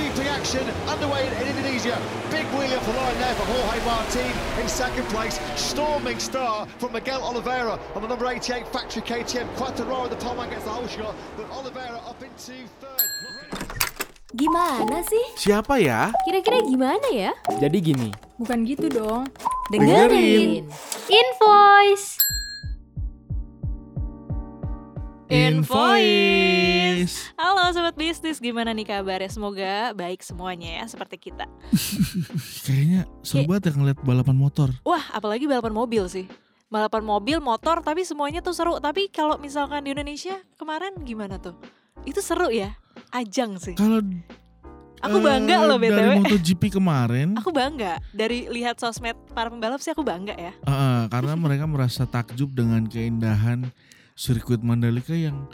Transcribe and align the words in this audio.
MotoGP 0.00 0.24
action 0.32 0.64
underway 0.88 1.28
in 1.28 1.32
Indonesia. 1.44 2.00
Big 2.32 2.46
wheel 2.56 2.72
off 2.72 2.84
the 2.88 2.92
line 2.96 3.18
there 3.20 3.34
for 3.36 3.44
Jorge 3.44 3.84
Martin 3.84 4.32
in 4.60 4.66
second 4.68 5.04
place. 5.12 5.36
Storming 5.56 6.18
star 6.18 6.64
from 6.78 6.92
Miguel 6.92 7.20
Oliveira 7.22 7.78
on 7.94 8.00
the 8.00 8.08
number 8.08 8.26
88 8.26 8.66
factory 8.68 9.02
KTM. 9.02 9.46
Quattararo, 9.56 10.08
the 10.08 10.16
top 10.16 10.36
man 10.38 10.48
gets 10.48 10.64
the 10.64 10.70
whole 10.70 10.86
shot, 10.88 11.14
but 11.36 11.50
Oliveira 11.52 12.00
up 12.08 12.16
into 12.22 12.64
third. 12.80 13.08
Gimana 14.32 15.04
sih? 15.04 15.26
Siapa 15.36 15.76
ya? 15.82 16.14
Kira-kira 16.24 16.62
gimana 16.64 17.08
ya? 17.12 17.34
Jadi 17.60 17.78
gini, 17.82 18.08
Bukan 18.40 18.64
gitu 18.64 18.88
dong. 18.88 19.28
Dengerin. 19.68 20.64
Invoice. 21.12 22.16
Invoice. 25.30 27.30
Halo 27.38 27.70
sobat 27.70 27.94
bisnis, 27.94 28.42
gimana 28.42 28.74
nih 28.74 28.82
kabarnya? 28.82 29.30
Semoga 29.30 29.94
baik 29.94 30.26
semuanya 30.26 30.82
ya 30.82 30.84
seperti 30.90 31.30
kita. 31.30 31.46
Kayaknya 32.66 33.06
seru 33.22 33.46
banget 33.46 33.70
ya 33.70 33.72
ngeliat 33.78 33.98
balapan 34.02 34.34
motor. 34.34 34.74
Wah, 34.82 35.06
apalagi 35.14 35.46
balapan 35.46 35.70
mobil 35.70 36.10
sih. 36.10 36.26
Balapan 36.66 37.06
mobil, 37.06 37.38
motor, 37.38 37.78
tapi 37.78 38.02
semuanya 38.02 38.42
tuh 38.42 38.58
seru. 38.58 38.82
Tapi 38.82 39.06
kalau 39.06 39.38
misalkan 39.38 39.86
di 39.86 39.94
Indonesia 39.94 40.34
kemarin 40.58 40.98
gimana 41.06 41.38
tuh? 41.38 41.54
Itu 42.02 42.18
seru 42.18 42.50
ya? 42.50 42.74
Ajang 43.14 43.54
sih. 43.62 43.78
Kalau 43.78 44.02
Aku 45.00 45.16
bangga 45.24 45.64
loh 45.64 45.80
Dari 45.80 45.96
BTW. 45.96 46.10
MotoGP 46.20 46.62
kemarin, 46.76 47.32
Aku 47.38 47.54
bangga 47.54 48.02
dari 48.12 48.50
lihat 48.52 48.76
sosmed 48.76 49.16
para 49.32 49.48
pembalap 49.48 49.80
sih 49.80 49.94
aku 49.94 50.04
bangga 50.04 50.36
ya. 50.36 50.52
eh, 50.52 51.02
karena 51.08 51.32
mereka 51.40 51.64
merasa 51.64 52.04
takjub 52.04 52.52
dengan 52.52 52.84
keindahan 52.84 53.64
sirkuit 54.20 54.60
Mandalika 54.60 55.16
yang 55.16 55.48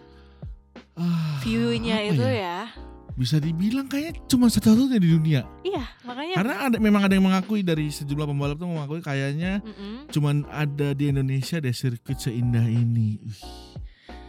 ah, 0.98 1.38
View-nya 1.47 2.02
itu 2.11 2.27
ya? 2.27 2.66
ya. 2.66 2.74
bisa 3.15 3.38
dibilang 3.38 3.87
kayaknya 3.87 4.19
cuma 4.27 4.51
satu-satunya 4.51 4.98
di 4.98 5.09
dunia. 5.15 5.41
Iya, 5.65 5.87
makanya 6.05 6.35
Karena 6.37 6.54
ada 6.68 6.76
memang 6.82 7.07
ada 7.07 7.15
yang 7.16 7.24
mengakui 7.24 7.63
dari 7.63 7.88
sejumlah 7.88 8.26
pembalap 8.29 8.59
tuh 8.59 8.68
mengakui 8.68 9.01
kayaknya 9.01 9.63
Mm-mm. 9.63 10.10
cuman 10.10 10.45
ada 10.51 10.93
di 10.93 11.15
Indonesia 11.15 11.63
deh 11.63 11.73
sirkuit 11.73 12.18
seindah 12.18 12.66
ini. 12.66 13.23
Wih. 13.23 13.43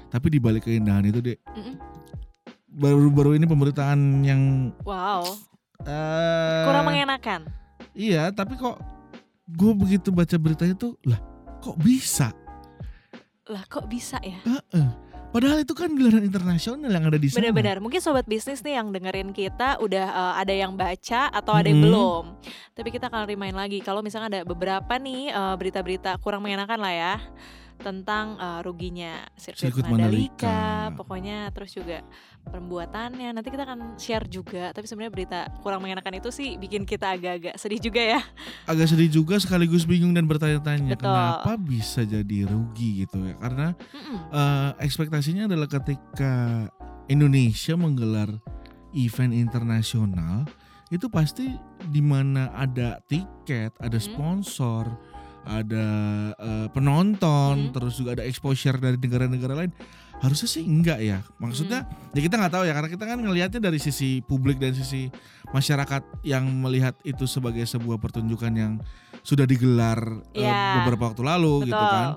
Tapi 0.08 0.28
di 0.32 0.40
balik 0.40 0.70
keindahan 0.70 1.04
itu 1.10 1.20
deh 1.20 1.36
baru-baru 2.78 3.42
ini 3.42 3.50
pemberitaan 3.50 4.22
yang 4.22 4.70
Wow, 4.86 5.26
eh, 5.82 6.64
kurang 6.64 6.86
mengenakan. 6.86 7.42
Iya, 7.98 8.30
tapi 8.30 8.54
kok 8.54 8.78
gue 9.50 9.72
begitu 9.74 10.14
baca 10.14 10.38
beritanya 10.38 10.78
tuh 10.78 10.94
lah 11.10 11.18
kok 11.60 11.76
bisa? 11.82 12.32
Lah 13.48 13.64
kok 13.68 13.88
bisa 13.88 14.20
ya? 14.20 14.40
Heeh. 14.44 14.88
Padahal 15.28 15.60
itu 15.60 15.76
kan 15.76 15.92
gelaran 15.92 16.24
internasional 16.24 16.88
yang 16.88 17.04
ada 17.04 17.20
di 17.20 17.28
sana. 17.28 17.44
Benar-benar. 17.44 17.84
Mungkin 17.84 18.00
sobat 18.00 18.24
bisnis 18.24 18.64
nih 18.64 18.80
yang 18.80 18.96
dengerin 18.96 19.36
kita 19.36 19.76
udah 19.84 20.08
eh, 20.08 20.34
ada 20.40 20.54
yang 20.56 20.74
baca 20.74 21.28
atau 21.30 21.52
ada 21.52 21.68
yang 21.68 21.84
Mhm. 21.84 21.88
belum. 21.92 22.24
Tapi 22.74 22.90
kita 22.90 23.12
akan 23.12 23.28
remind 23.28 23.54
lagi 23.54 23.84
kalau 23.84 24.00
misalnya 24.00 24.40
ada 24.40 24.42
beberapa 24.48 24.96
nih 24.96 25.30
eh, 25.30 25.56
berita-berita 25.60 26.16
kurang 26.24 26.48
mengenakan 26.48 26.80
lah 26.80 26.94
ya 26.96 27.14
tentang 27.78 28.36
eh, 28.38 28.60
ruginya 28.66 29.22
sirkuit, 29.38 29.70
Sirkuit 29.72 29.86
Mandalika, 29.88 30.46
Mandalika. 30.50 30.98
pokoknya 30.98 31.38
terus 31.54 31.72
juga 31.74 32.02
pembuatannya. 32.48 33.30
Nanti 33.36 33.50
kita 33.54 33.64
akan 33.68 34.00
share 34.00 34.26
juga. 34.28 34.72
Tapi 34.74 34.86
sebenarnya 34.88 35.14
berita 35.14 35.40
kurang 35.62 35.84
mengenakan 35.86 36.20
itu 36.20 36.30
sih 36.34 36.58
bikin 36.58 36.84
kita 36.84 37.16
agak-agak 37.16 37.56
sedih 37.60 37.82
juga 37.82 38.02
ya. 38.18 38.22
Agak 38.66 38.90
sedih 38.90 39.10
juga 39.12 39.38
sekaligus 39.38 39.86
bingung 39.86 40.12
dan 40.16 40.26
bertanya-tanya 40.26 40.98
Betul. 40.98 41.08
kenapa 41.08 41.52
bisa 41.60 42.02
jadi 42.04 42.38
rugi 42.50 43.06
gitu 43.06 43.22
ya. 43.24 43.36
Karena 43.38 43.68
Mm-mm. 43.74 44.18
eh, 44.34 44.72
ekspektasinya 44.84 45.46
adalah 45.48 45.68
ketika 45.70 46.68
Indonesia 47.08 47.74
menggelar 47.80 48.30
event 48.96 49.36
internasional 49.36 50.48
itu 50.88 51.12
pasti 51.12 51.52
di 51.92 52.00
mana 52.00 52.48
ada 52.56 53.04
tiket, 53.12 53.76
ada 53.84 54.00
sponsor, 54.00 54.88
ada 55.48 55.86
eh, 56.36 56.68
penonton, 56.70 57.72
Mhm. 57.72 57.74
terus 57.74 57.96
juga 57.96 58.20
ada 58.20 58.24
exposure 58.28 58.78
dari 58.78 59.00
negara-negara 59.00 59.56
lain. 59.56 59.72
Harusnya 60.18 60.50
sih 60.50 60.66
enggak 60.66 61.00
ya. 61.00 61.22
Maksudnya 61.38 61.86
Mhm. 61.86 62.14
ya 62.18 62.22
kita 62.22 62.36
nggak 62.36 62.54
tahu 62.54 62.64
ya 62.66 62.74
karena 62.74 62.90
kita 62.90 63.06
kan 63.06 63.18
ngelihatnya 63.22 63.62
dari 63.62 63.80
sisi 63.80 64.20
publik 64.20 64.58
dan 64.58 64.74
sisi 64.74 65.14
masyarakat 65.54 66.04
yang 66.26 66.44
melihat 66.60 66.98
itu 67.02 67.24
sebagai 67.24 67.64
sebuah 67.64 68.02
pertunjukan 68.02 68.52
yang 68.52 68.74
sudah 69.22 69.44
digelar 69.44 70.00
eh, 70.32 70.44
Ya. 70.44 70.82
beberapa 70.82 71.10
waktu 71.10 71.22
lalu 71.22 71.68
gitu 71.68 71.76
Betul. 71.76 71.92
kan. 71.92 72.08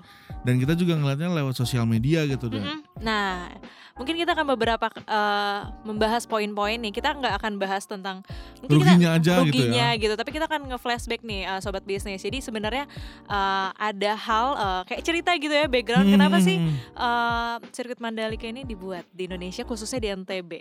Dan 0.41 0.55
kita 0.57 0.73
juga 0.73 0.97
ngelihatnya 0.97 1.29
lewat 1.31 1.53
sosial 1.55 1.85
media 1.85 2.25
gitu 2.25 2.49
dan 2.49 2.65
Mm-mm. 2.65 2.81
Nah, 3.01 3.53
mungkin 3.93 4.17
kita 4.17 4.33
akan 4.33 4.49
beberapa 4.51 4.89
eh, 4.89 5.59
membahas 5.83 6.25
poin-poin 6.25 6.77
nih. 6.77 6.89
Kita 6.91 7.13
nggak 7.13 7.35
akan 7.37 7.53
bahas 7.57 7.85
tentang 7.85 8.25
mungkin 8.59 8.81
kita 8.81 8.89
ruginya 8.89 9.11
aja 9.15 9.35
gitu 9.41 9.53
ruginya 9.53 9.87
ya. 9.93 10.01
gitu, 10.01 10.15
Tapi 10.15 10.31
kita 10.31 10.45
akan 10.47 10.61
nge-flashback 10.67 11.21
nih 11.23 11.45
eh, 11.45 11.61
sobat 11.61 11.85
bisnis. 11.85 12.21
Jadi 12.21 12.41
sebenarnya 12.41 12.89
eh, 13.27 13.69
ada 13.71 14.13
hal 14.17 14.47
eh, 14.55 14.83
kayak 14.87 15.03
cerita 15.03 15.31
gitu 15.35 15.53
ya 15.53 15.67
background 15.67 16.09
kenapa 16.09 16.41
sih 16.41 16.57
Hmm. 16.57 17.61
sirkuit 17.71 17.99
Mandalika 17.99 18.45
ini 18.45 18.63
dibuat 18.63 19.05
di 19.11 19.27
Indonesia 19.27 19.61
khususnya 19.63 19.99
di 19.99 20.09
NTB. 20.11 20.53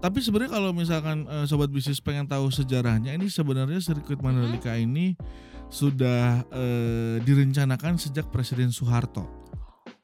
Tapi 0.00 0.18
sebenarnya 0.18 0.50
kalau 0.52 0.70
misalkan 0.72 1.22
eh, 1.24 1.46
sobat 1.46 1.68
bisnis 1.68 1.98
pengen 1.98 2.26
tahu 2.26 2.48
sejarahnya 2.48 3.12
ini 3.12 3.26
sebenarnya 3.26 3.78
sirkuit 3.78 4.18
Mandalika 4.18 4.74
ini 4.74 5.14
sudah 5.70 6.44
eh, 6.50 7.16
direncanakan 7.22 7.96
sejak 7.96 8.28
Presiden 8.28 8.74
Soeharto. 8.74 9.24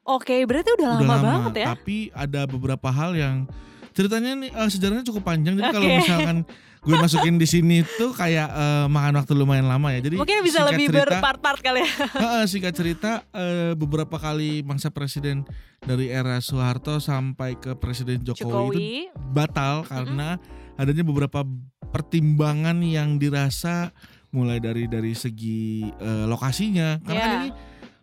Oke, 0.07 0.47
berarti 0.47 0.71
udah, 0.79 1.03
lama, 1.03 1.19
banget 1.19 1.67
ya. 1.67 1.67
Tapi 1.75 2.15
ada 2.15 2.47
beberapa 2.47 2.89
hal 2.95 3.19
yang 3.19 3.51
ceritanya 3.91 4.39
nih 4.39 4.51
eh, 4.55 4.69
sejarahnya 4.71 5.03
cukup 5.03 5.27
panjang. 5.27 5.59
Jadi 5.59 5.71
kalau 5.75 5.89
Oke. 5.91 5.99
misalkan 5.99 6.39
gue 6.87 6.95
masukin 6.95 7.35
di 7.35 7.49
sini 7.51 7.83
tuh 7.99 8.15
kayak 8.15 8.47
eh, 8.47 8.87
makan 8.87 9.19
waktu 9.19 9.33
lumayan 9.35 9.67
lama 9.67 9.91
ya. 9.91 10.07
Jadi 10.07 10.15
Mungkin 10.23 10.47
bisa 10.47 10.63
lebih 10.63 10.87
cerita, 10.95 11.19
berpart-part 11.19 11.59
kali 11.59 11.83
ya. 11.83 11.91
Heeh, 12.23 12.45
singkat 12.47 12.79
cerita 12.79 13.27
eh, 13.35 13.75
beberapa 13.75 14.15
kali 14.15 14.63
masa 14.63 14.95
presiden 14.95 15.43
dari 15.83 16.07
era 16.07 16.39
Soeharto 16.39 17.03
sampai 17.03 17.59
ke 17.59 17.75
Presiden 17.75 18.23
Jokowi, 18.23 18.39
itu 18.39 18.47
Jokowi. 18.47 18.91
batal 19.35 19.83
karena 19.91 20.39
adanya 20.79 21.03
beberapa 21.03 21.43
pertimbangan 21.91 22.79
yang 22.87 23.19
dirasa 23.19 23.91
mulai 24.37 24.61
dari 24.61 24.85
dari 24.85 25.13
segi 25.13 25.89
eh, 25.89 26.25
lokasinya 26.25 27.01
karena 27.01 27.17
kan 27.19 27.33
Ya. 27.33 27.41
ini 27.41 27.51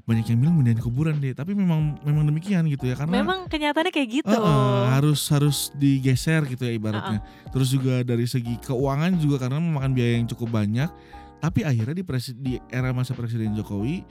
banyak 0.03 0.25
yang 0.27 0.39
bilang 0.41 0.55
pindahin 0.59 0.81
kuburan 0.83 1.16
deh 1.16 1.31
tapi 1.31 1.55
memang 1.55 1.95
memang 2.03 2.27
demikian 2.27 2.67
gitu 2.67 2.91
ya 2.91 2.99
karena 2.99 3.23
Memang 3.23 3.47
kenyataannya 3.47 3.88
kayak 3.88 4.09
gitu. 4.19 4.35
Heeh, 4.35 4.81
harus 4.91 5.21
harus 5.31 5.57
digeser 5.73 6.44
gitu 6.44 6.59
ya 6.59 6.75
ibaratnya. 6.75 7.23
Terus 7.55 7.71
juga 7.71 8.03
dari 8.03 8.27
segi 8.27 8.59
keuangan 8.59 9.16
juga 9.16 9.47
karena 9.47 9.63
memakan 9.63 9.95
biaya 9.95 10.19
yang 10.19 10.27
cukup 10.27 10.59
banyak. 10.59 10.91
Tapi 11.39 11.63
akhirnya 11.63 11.95
di, 11.95 12.03
presi- 12.03 12.35
di 12.35 12.59
era 12.67 12.91
masa 12.91 13.15
Presiden 13.15 13.55
Jokowi 13.55 14.03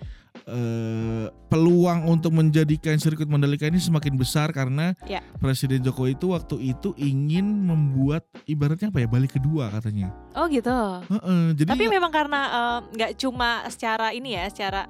eh, 0.45 1.27
peluang 1.47 2.09
untuk 2.09 2.31
menjadikan 2.31 2.97
sirkuit 2.97 3.27
Mandalika 3.27 3.65
ini 3.65 3.77
semakin 3.77 4.15
besar 4.15 4.51
karena 4.51 4.95
Ya. 5.05 5.21
Presiden 5.37 5.81
Jokowi 5.81 6.15
itu 6.15 6.31
waktu 6.31 6.57
itu 6.69 6.95
ingin 6.97 7.45
membuat 7.65 8.25
ibaratnya 8.45 8.89
apa 8.89 8.99
ya 8.99 9.09
balik 9.09 9.37
kedua 9.37 9.69
katanya. 9.69 10.11
Oh 10.33 10.47
gitu. 10.47 10.73
Heeh, 11.09 11.43
jadi 11.55 11.69
Tapi 11.69 11.85
memang 11.87 12.11
karena 12.11 12.41
eh, 12.49 12.79
nggak 12.93 13.13
cuma 13.17 13.63
secara 13.69 14.11
ini 14.11 14.35
ya, 14.35 14.49
secara 14.49 14.89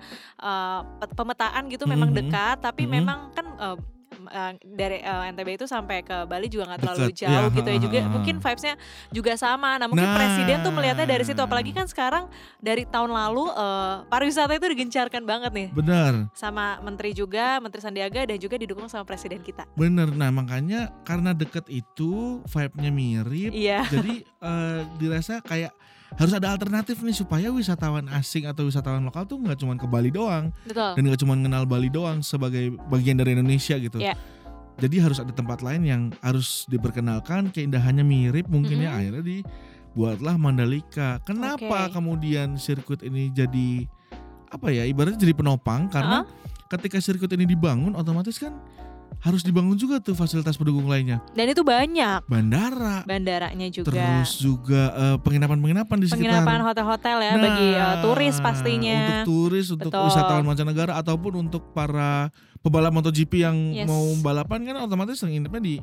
pet- 0.99 1.15
pemetaan 1.15 1.69
gitu 1.69 1.85
memang 1.85 2.11
Mhm. 2.11 2.17
dekat, 2.19 2.57
tapi 2.61 2.85
Mhm. 2.85 2.91
memang 2.91 3.19
kan 3.33 3.47
eh, 3.53 3.77
eh, 4.25 4.53
dari 4.63 4.99
eh, 4.99 5.31
NTB 5.31 5.49
itu 5.57 5.67
sampai 5.67 6.01
ke 6.01 6.25
Bali 6.25 6.47
juga 6.47 6.69
nggak 6.69 6.81
terlalu 6.81 7.11
jauh 7.13 7.31
ya, 7.31 7.51
gitu 7.51 7.69
ya 7.69 7.79
juga 7.79 7.99
mungkin 8.07 8.35
vibesnya 8.39 8.75
juga 9.09 9.33
sama. 9.35 9.77
Nah 9.77 9.87
mungkin 9.87 10.05
Nah. 10.05 10.15
presiden 10.15 10.61
tuh 10.61 10.71
melihatnya 10.71 11.07
dari 11.07 11.23
situ, 11.23 11.39
apalagi 11.39 11.71
kan 11.71 11.87
sekarang 11.87 12.27
dari 12.59 12.85
tahun 12.85 13.11
lalu 13.11 13.49
eh, 13.49 13.97
pariwisata 14.07 14.53
itu 14.53 14.67
digencarkan 14.69 15.23
banget 15.23 15.51
nih 15.51 15.69
benar. 15.71 16.13
sama 16.33 16.77
menteri 16.79 17.11
juga, 17.13 17.57
menteri 17.59 17.81
Sandiaga 17.81 18.23
dan 18.23 18.37
juga 18.37 18.55
didukung 18.55 18.87
sama 18.87 19.03
presiden 19.03 19.41
kita. 19.41 19.65
Bener, 19.73 20.11
nah 20.11 20.29
makanya 20.29 20.91
karena 21.03 21.33
deket 21.33 21.65
itu 21.67 22.13
vibe-nya 22.45 22.91
mirip, 22.91 23.51
Iya. 23.51 23.87
jadi 23.89 24.15
eh, 24.21 24.81
dirasa 24.97 25.39
kayak 25.41 25.73
harus 26.13 26.33
ada 26.33 26.53
alternatif 26.53 27.01
nih 27.01 27.17
supaya 27.17 27.49
wisatawan 27.49 28.05
asing 28.13 28.45
atau 28.45 28.69
wisatawan 28.69 29.01
lokal 29.03 29.25
tuh 29.25 29.41
nggak 29.41 29.59
cuma 29.59 29.75
ke 29.75 29.87
Bali 29.87 30.13
doang 30.13 30.53
Betul. 30.69 30.93
dan 30.95 31.03
nggak 31.09 31.21
cuma 31.21 31.35
kenal 31.35 31.65
Bali 31.65 31.89
doang 31.89 32.21
sebagai 32.21 32.73
bagian 32.89 33.17
dari 33.17 33.33
Indonesia 33.33 33.77
gitu. 33.77 33.97
Iya. 33.97 34.15
Jadi 34.77 34.97
harus 35.01 35.21
ada 35.21 35.33
tempat 35.33 35.61
lain 35.61 35.83
yang 35.85 36.03
harus 36.25 36.65
diperkenalkan 36.67 37.53
keindahannya 37.53 38.05
mirip 38.05 38.49
mungkin 38.49 38.81
ya 38.81 38.93
Mhm. 38.93 38.99
akhirnya 38.99 39.23
dibuatlah 39.25 40.35
Mandalika. 40.37 41.21
Kenapa 41.25 41.89
Oke. 41.89 41.93
kemudian 41.97 42.57
sirkuit 42.57 43.05
ini 43.05 43.29
jadi 43.31 43.85
apa 44.53 44.69
ya 44.69 44.85
ibaratnya 44.85 45.17
jadi 45.17 45.33
penopang 45.33 45.89
karena 45.89 46.29
ketika 46.69 47.01
sirkuit 47.01 47.33
ini 47.33 47.49
dibangun 47.49 47.97
otomatis 47.97 48.37
kan 48.37 48.53
harus 49.23 49.47
dibangun 49.47 49.79
juga 49.79 50.03
tuh 50.03 50.13
fasilitas 50.13 50.59
pendukung 50.59 50.91
lainnya. 50.91 51.23
Dan 51.31 51.47
itu 51.47 51.63
banyak 51.63 52.27
Bandara, 52.27 53.07
bandaranya 53.07 53.71
juga. 53.71 53.95
terus 53.95 54.37
juga 54.37 54.83
eh, 54.93 55.17
penginapan-penginapan 55.23 55.97
di 55.97 56.07
sekitar. 56.11 56.43
Penginapan 56.43 56.61
hotel-hotel 56.67 57.17
ya 57.23 57.33
bagi 57.39 57.69
eh, 57.73 57.97
turis 58.03 58.37
Nah, 58.37 58.45
pastinya. 58.45 58.99
Untuk 58.99 59.23
turis, 59.31 59.67
untuk 59.71 59.91
Betul. 59.95 60.07
wisatawan 60.11 60.43
mancanegara 60.43 60.93
ataupun 60.99 61.33
untuk 61.39 61.71
para 61.71 62.35
pebalap 62.61 62.91
MotoGP 62.93 63.33
yang 63.39 63.57
Yes. 63.73 63.87
mau 63.87 64.03
balapan 64.19 64.67
kan 64.67 64.83
otomatis 64.83 65.23
nginepnya 65.23 65.63
di 65.63 65.75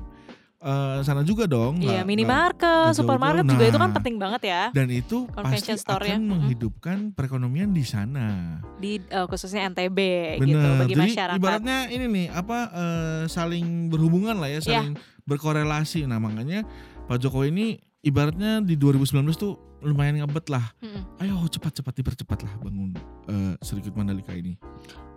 eh, 0.62 1.00
sana 1.02 1.22
juga 1.22 1.44
dong. 1.46 1.80
Iya, 1.80 2.04
minimarket, 2.04 2.92
supermarket 2.92 3.42
jauh-jauh. 3.42 3.56
juga 3.56 3.66
itu 3.66 3.78
kan 3.78 3.88
Nah. 3.88 3.96
penting 3.96 4.16
banget 4.16 4.42
ya 4.46 4.62
Dan 4.70 4.88
itu 4.90 5.18
pasti 5.30 5.72
store-nya. 5.74 6.14
akan 6.14 6.22
Mm-mm. 6.22 6.32
menghidupkan 6.38 6.98
perekonomian 7.12 7.70
di 7.70 7.82
sana. 7.82 8.60
di 8.76 9.00
eh, 9.02 9.26
khususnya 9.26 9.68
NTB 9.68 9.98
gitu 10.38 10.52
Bener. 10.52 10.78
bagi 10.78 10.94
Jadi 10.94 11.04
masyarakat. 11.10 11.38
ibaratnya 11.38 11.78
ini 11.88 12.06
nih 12.08 12.28
apa 12.30 12.58
eh, 12.70 13.22
saling 13.26 13.66
berhubungan 13.88 14.36
lah 14.36 14.48
ya, 14.48 14.58
Iya. 14.58 14.68
saling 14.82 14.94
berkorelasi. 15.24 16.04
Nah 16.04 16.18
makanya 16.18 16.68
Pak 17.06 17.20
Jokowi 17.20 17.48
ini 17.50 17.68
ibaratnya 18.02 18.60
di 18.60 18.76
2019 18.76 19.10
tuh 19.34 19.54
lumayan 19.80 20.16
ngebet 20.18 20.48
lah. 20.48 20.76
Mm-mm. 20.78 21.04
Ayo 21.18 21.40
cepat-cepat 21.46 21.94
dipercepat 21.94 22.40
lah 22.42 22.54
bangun 22.58 22.92
eh, 23.30 23.54
sirkuit 23.62 23.94
Mandalika 23.94 24.34
ini. 24.34 24.58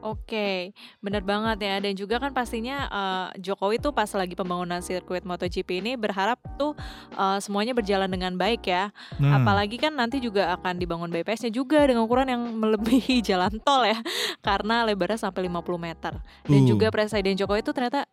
Oke, 0.03 0.75
benar 0.99 1.23
banget 1.23 1.63
ya. 1.63 1.79
Dan 1.79 1.95
juga 1.95 2.19
kan 2.19 2.35
pastinya 2.35 2.91
eh, 2.91 3.27
Jokowi 3.39 3.79
tuh 3.79 3.95
pas 3.95 4.11
lagi 4.11 4.35
pembangunan 4.35 4.83
sirkuit 4.83 5.23
MotoGP 5.23 5.79
ini 5.79 5.95
berharap 5.95 6.43
tuh 6.59 6.75
eh, 7.15 7.39
semuanya 7.39 7.73
berjalan 7.73 8.11
dengan 8.11 8.35
baik 8.35 8.67
ya. 8.67 8.91
Nah, 9.23 9.39
Apalagi 9.41 9.79
kan 9.79 9.95
nanti 9.95 10.19
juga 10.19 10.59
akan 10.59 10.83
dibangun 10.83 11.09
bypassnya 11.09 11.55
juga 11.55 11.87
dengan 11.87 12.03
ukuran 12.03 12.27
yang 12.27 12.43
melebihi 12.43 13.23
jalan 13.31 13.63
tol 13.63 13.87
ya, 13.87 13.99
karena 14.43 14.83
lebarnya 14.83 15.23
sampai 15.23 15.47
50 15.47 15.63
meter. 15.79 16.13
Dan 16.51 16.61
tuh. 16.67 16.69
juga 16.75 16.91
Presiden 16.91 17.39
Jokowi 17.39 17.63
itu 17.63 17.71
ternyata 17.71 18.05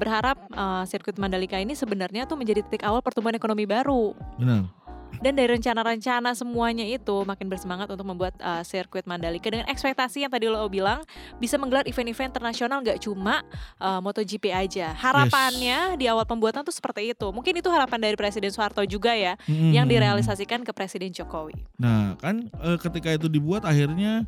berharap 0.00 0.40
eh, 0.48 0.84
sirkuit 0.88 1.20
Mandalika 1.20 1.60
ini 1.60 1.76
sebenarnya 1.76 2.24
tuh 2.24 2.40
menjadi 2.40 2.64
titik 2.64 2.88
awal 2.88 3.04
pertumbuhan 3.04 3.36
ekonomi 3.36 3.68
baru. 3.68 4.16
benar. 4.40 4.83
Dan 5.20 5.36
dari 5.36 5.50
rencana-rencana 5.54 6.32
semuanya 6.32 6.86
itu 6.86 7.22
makin 7.26 7.46
bersemangat 7.46 7.90
untuk 7.90 8.06
membuat 8.06 8.34
uh, 8.40 8.62
sirkuit 8.64 9.04
Mandalika 9.04 9.50
dengan 9.50 9.68
ekspektasi 9.68 10.26
yang 10.26 10.32
tadi 10.32 10.48
lo 10.48 10.64
bilang 10.66 11.02
bisa 11.38 11.60
menggelar 11.60 11.84
event-event 11.84 12.34
internasional 12.34 12.80
nggak 12.80 13.02
cuma 13.04 13.44
uh, 13.78 14.00
MotoGP 14.00 14.50
aja. 14.50 14.96
Harapannya 14.96 15.98
di 16.00 16.08
awal 16.08 16.24
pembuatan 16.24 16.64
tuh 16.64 16.74
seperti 16.74 17.12
itu. 17.12 17.26
Mungkin 17.30 17.60
itu 17.60 17.68
harapan 17.68 18.10
dari 18.10 18.16
Presiden 18.16 18.50
Soeharto 18.50 18.82
juga 18.88 19.12
ya 19.14 19.36
Mm-mm. 19.46 19.70
yang 19.70 19.86
direalisasikan 19.86 20.64
ke 20.64 20.72
Presiden 20.72 21.12
Jokowi. 21.12 21.54
Nah 21.78 22.16
kan 22.18 22.48
eh, 22.50 22.78
ketika 22.80 23.12
itu 23.12 23.28
dibuat 23.28 23.64
akhirnya 23.64 24.24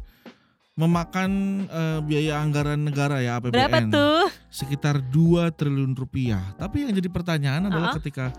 memakan 0.76 1.64
eh, 1.64 1.98
biaya 2.04 2.44
anggaran 2.44 2.76
negara 2.84 3.24
ya 3.24 3.40
APBN 3.40 3.56
Berapa 3.56 3.78
tuh? 3.88 4.28
sekitar 4.52 5.00
2 5.00 5.48
triliun 5.56 5.96
rupiah. 5.96 6.52
Tapi 6.60 6.84
yang 6.84 6.92
jadi 6.92 7.08
pertanyaan 7.08 7.72
adalah 7.72 7.92
Uh-uh. 7.92 7.98
ketika 8.00 8.36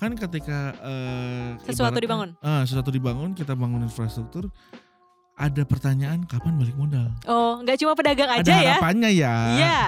kan 0.00 0.16
ketika 0.16 0.72
eh, 0.80 1.48
Sesuatu 1.68 2.00
dibangun. 2.00 2.32
Ah, 2.40 2.64
sesuatu 2.64 2.88
dibangun, 2.88 3.36
kita 3.36 3.52
bangun 3.52 3.84
infrastruktur. 3.84 4.48
Ada 5.36 5.64
pertanyaan 5.64 6.24
kapan 6.24 6.56
balik 6.56 6.76
modal? 6.76 7.08
Oh, 7.24 7.60
nggak 7.60 7.80
cuma 7.80 7.96
pedagang 7.96 8.28
aja 8.28 8.44
ada 8.44 8.52
ya? 8.60 8.76
harapannya 8.76 9.10
ya. 9.12 9.34
Iya. 9.56 9.78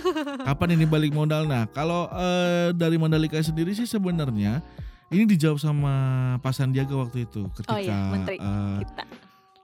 Kapan 0.48 0.68
ini 0.72 0.88
balik 0.88 1.12
modal? 1.12 1.44
Nah, 1.44 1.68
kalau 1.68 2.08
eh, 2.08 2.72
dari 2.72 2.96
Mandalika 2.96 3.36
sendiri 3.36 3.76
sih 3.76 3.84
sebenarnya 3.84 4.64
ini 5.12 5.28
dijawab 5.28 5.60
sama 5.60 5.92
Pak 6.40 6.56
Sandiaga 6.56 6.96
waktu 6.96 7.28
itu 7.28 7.44
ketika 7.52 7.76
Oh 7.76 7.80
iya, 7.80 8.08
Menteri 8.08 8.40
eh, 8.40 8.78
Kita. 8.88 9.04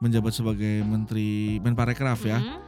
menjabat 0.05 0.33
sebagai 0.37 0.85
Menteri 0.85 1.57
Menparekraf 1.65 2.21
ya. 2.29 2.45
Mhm. 2.45 2.59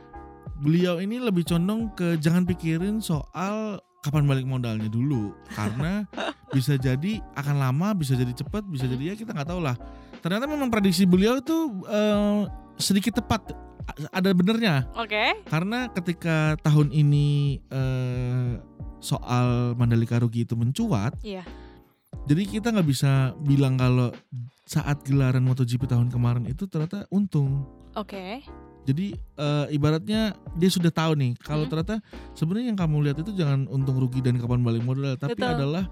Beliau 0.64 1.04
ini 1.04 1.20
lebih 1.20 1.44
condong 1.44 1.92
ke 1.92 2.16
jangan 2.16 2.48
pikirin 2.48 3.04
soal 3.04 3.76
kapan 4.00 4.24
balik 4.24 4.48
modalnya 4.48 4.88
dulu 4.88 5.36
karena 5.52 6.08
bisa 6.50 6.74
jadi 6.74 7.22
akan 7.34 7.56
lama, 7.56 7.94
bisa 7.94 8.14
jadi 8.14 8.30
cepat, 8.30 8.66
bisa 8.66 8.84
jadi 8.84 9.12
ya 9.12 9.14
kita 9.14 9.30
nggak 9.30 9.48
tahu 9.48 9.62
lah. 9.62 9.78
Ternyata 10.20 10.44
memang 10.44 10.68
prediksi 10.68 11.06
beliau 11.06 11.38
itu 11.38 11.56
eh, 11.86 12.40
sedikit 12.76 13.18
tepat, 13.18 13.54
ada 14.10 14.30
benernya 14.30 14.86
Oke. 14.94 15.42
karena 15.46 15.88
ketika 15.90 16.54
tahun 16.60 16.90
ini 16.90 17.58
eh, 17.66 18.50
soal 19.00 19.72
Mandalika 19.74 20.20
rugi 20.20 20.44
itu 20.44 20.52
mencuat, 20.54 21.16
Iya. 21.24 21.40
jadi 22.28 22.42
kita 22.44 22.68
nggak 22.68 22.88
bisa 22.88 23.32
bilang 23.40 23.80
kalau 23.80 24.12
saat 24.68 25.02
gelaran 25.02 25.42
MotoGP 25.42 25.88
tahun 25.88 26.12
kemarin 26.12 26.46
itu 26.46 26.68
ternyata 26.68 27.08
untung. 27.08 27.64
Oke. 27.96 28.44
Jadi 28.80 29.12
eh, 29.16 29.66
ibaratnya 29.70 30.32
dia 30.56 30.70
sudah 30.72 30.88
tahu 30.88 31.12
nih 31.16 31.32
kalau 31.40 31.64
Hmm. 31.64 31.70
ternyata 31.72 31.96
sebenarnya 32.32 32.72
yang 32.72 32.80
kamu 32.80 32.96
lihat 33.08 33.18
itu 33.20 33.32
jangan 33.34 33.68
untung 33.68 33.96
rugi 33.96 34.20
dan 34.20 34.36
kapan 34.36 34.60
balik 34.60 34.84
modal, 34.84 35.16
tapi 35.16 35.36
Betul. 35.36 35.52
adalah 35.52 35.84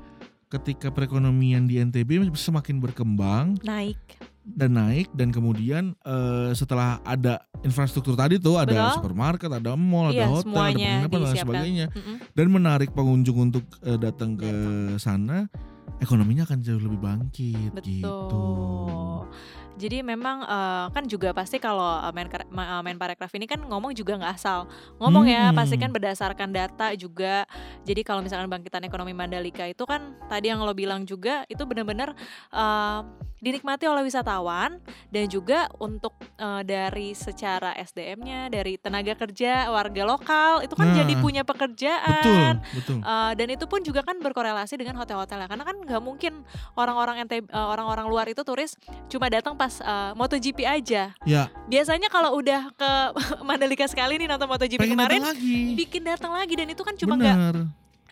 ketika 0.48 0.88
perekonomian 0.88 1.68
di 1.68 1.76
NTB 1.76 2.24
semakin 2.32 2.80
berkembang 2.80 3.60
Naik. 3.60 4.00
dan 4.48 4.80
naik 4.80 5.12
dan 5.12 5.28
kemudian 5.28 5.92
eh, 6.02 6.50
setelah 6.56 7.04
ada 7.04 7.44
infrastruktur 7.60 8.16
tadi 8.16 8.40
tuh 8.40 8.56
ada 8.56 8.72
Betul. 8.88 8.94
supermarket, 8.96 9.50
ada 9.52 9.76
mall, 9.76 10.08
Iya, 10.08 10.24
ada 10.24 10.26
hotel, 10.32 10.56
ada 10.56 10.72
penginapan 10.72 11.20
dan 11.20 11.36
sebagainya 11.36 11.86
Mhm. 11.92 12.14
dan 12.32 12.46
menarik 12.48 12.90
pengunjung 12.96 13.38
untuk 13.44 13.64
eh, 13.84 14.00
datang 14.00 14.40
ke 14.40 14.50
sana, 14.96 15.52
ekonominya 16.00 16.48
akan 16.48 16.58
jauh 16.64 16.80
lebih 16.80 16.96
bangkit 16.96 17.72
gitu. 17.84 18.18
Betul. 19.78 19.86
Jadi 19.86 19.98
memang 20.02 20.42
eh, 20.42 20.86
kan 20.90 21.06
juga 21.06 21.30
pasti 21.30 21.56
kalau 21.56 22.02
eh, 22.02 22.10
Menker- 22.10 22.50
Ma- 22.50 22.78
eh, 22.78 22.82
Menparekraf 22.82 23.30
ini 23.32 23.46
kan 23.46 23.62
ngomong 23.62 23.94
juga 23.94 24.18
nggak 24.18 24.34
asal 24.34 24.66
ngomong 24.98 25.24
ya, 25.24 25.48
Hmm. 25.48 25.56
pasti 25.56 25.78
kan 25.78 25.94
berdasarkan 25.94 26.50
data 26.50 26.90
juga. 26.92 27.46
Jadi 27.86 28.02
kalau 28.02 28.18
misalkan 28.18 28.50
bangkitan 28.50 28.82
ekonomi 28.82 29.14
Mandalika 29.14 29.62
itu 29.64 29.86
kan 29.86 30.18
tadi 30.26 30.50
yang 30.50 30.58
lo 30.58 30.74
bilang 30.74 31.06
juga 31.06 31.46
itu 31.46 31.62
benar-benar 31.62 32.18
eh, 32.50 33.00
dinikmati 33.38 33.86
oleh 33.86 34.02
wisatawan 34.02 34.82
dan 35.08 35.24
juga 35.30 35.70
untuk 35.78 36.10
eh, 36.36 36.62
dari 36.66 37.14
secara 37.14 37.70
SDM-nya, 37.78 38.50
dari 38.50 38.74
tenaga 38.76 39.14
kerja 39.14 39.70
warga 39.70 40.02
lokal 40.02 40.60
itu 40.60 40.74
kan 40.74 40.86
Nah, 40.88 40.96
jadi 40.96 41.14
punya 41.16 41.44
Betul, 41.44 41.52
pekerjaan. 41.52 42.54
betul. 42.64 42.98
Uh, 42.98 43.36
dan 43.36 43.48
itu 43.48 43.68
pun 43.68 43.84
juga 43.84 44.00
kan 44.00 44.16
berkorelasi 44.16 44.74
dengan 44.74 44.96
hotel-hotelnya 44.96 45.44
karena 45.44 45.62
kan 45.62 45.76
nggak 45.76 46.00
mungkin 46.00 46.40
orang-orang 46.72 47.28
NTB 47.28 47.52
uh, 47.52 47.68
orang-orang 47.68 48.08
luar 48.08 48.24
itu 48.24 48.40
turis 48.40 48.72
cuma 49.06 49.28
datang 49.28 49.52
pas 49.52 49.67
uh, 49.84 50.12
MotoGP 50.16 50.64
aja. 50.64 51.12
Ya, 51.22 51.42
Biasanya 51.68 52.08
kalau 52.08 52.36
udah 52.40 52.72
ke 52.74 52.90
Mandalika 53.48 53.86
sekali 53.86 54.16
nih 54.16 54.28
nonton 54.28 54.48
MotoGP 54.48 54.80
pengen 54.80 54.96
kemarin 54.96 55.20
datang 55.20 55.36
lagi. 55.36 55.60
bikin 55.76 56.02
datang 56.04 56.32
lagi 56.32 56.54
dan 56.56 56.66
itu 56.72 56.82
kan 56.82 56.94
cuma 56.96 57.14
nggak 57.16 57.36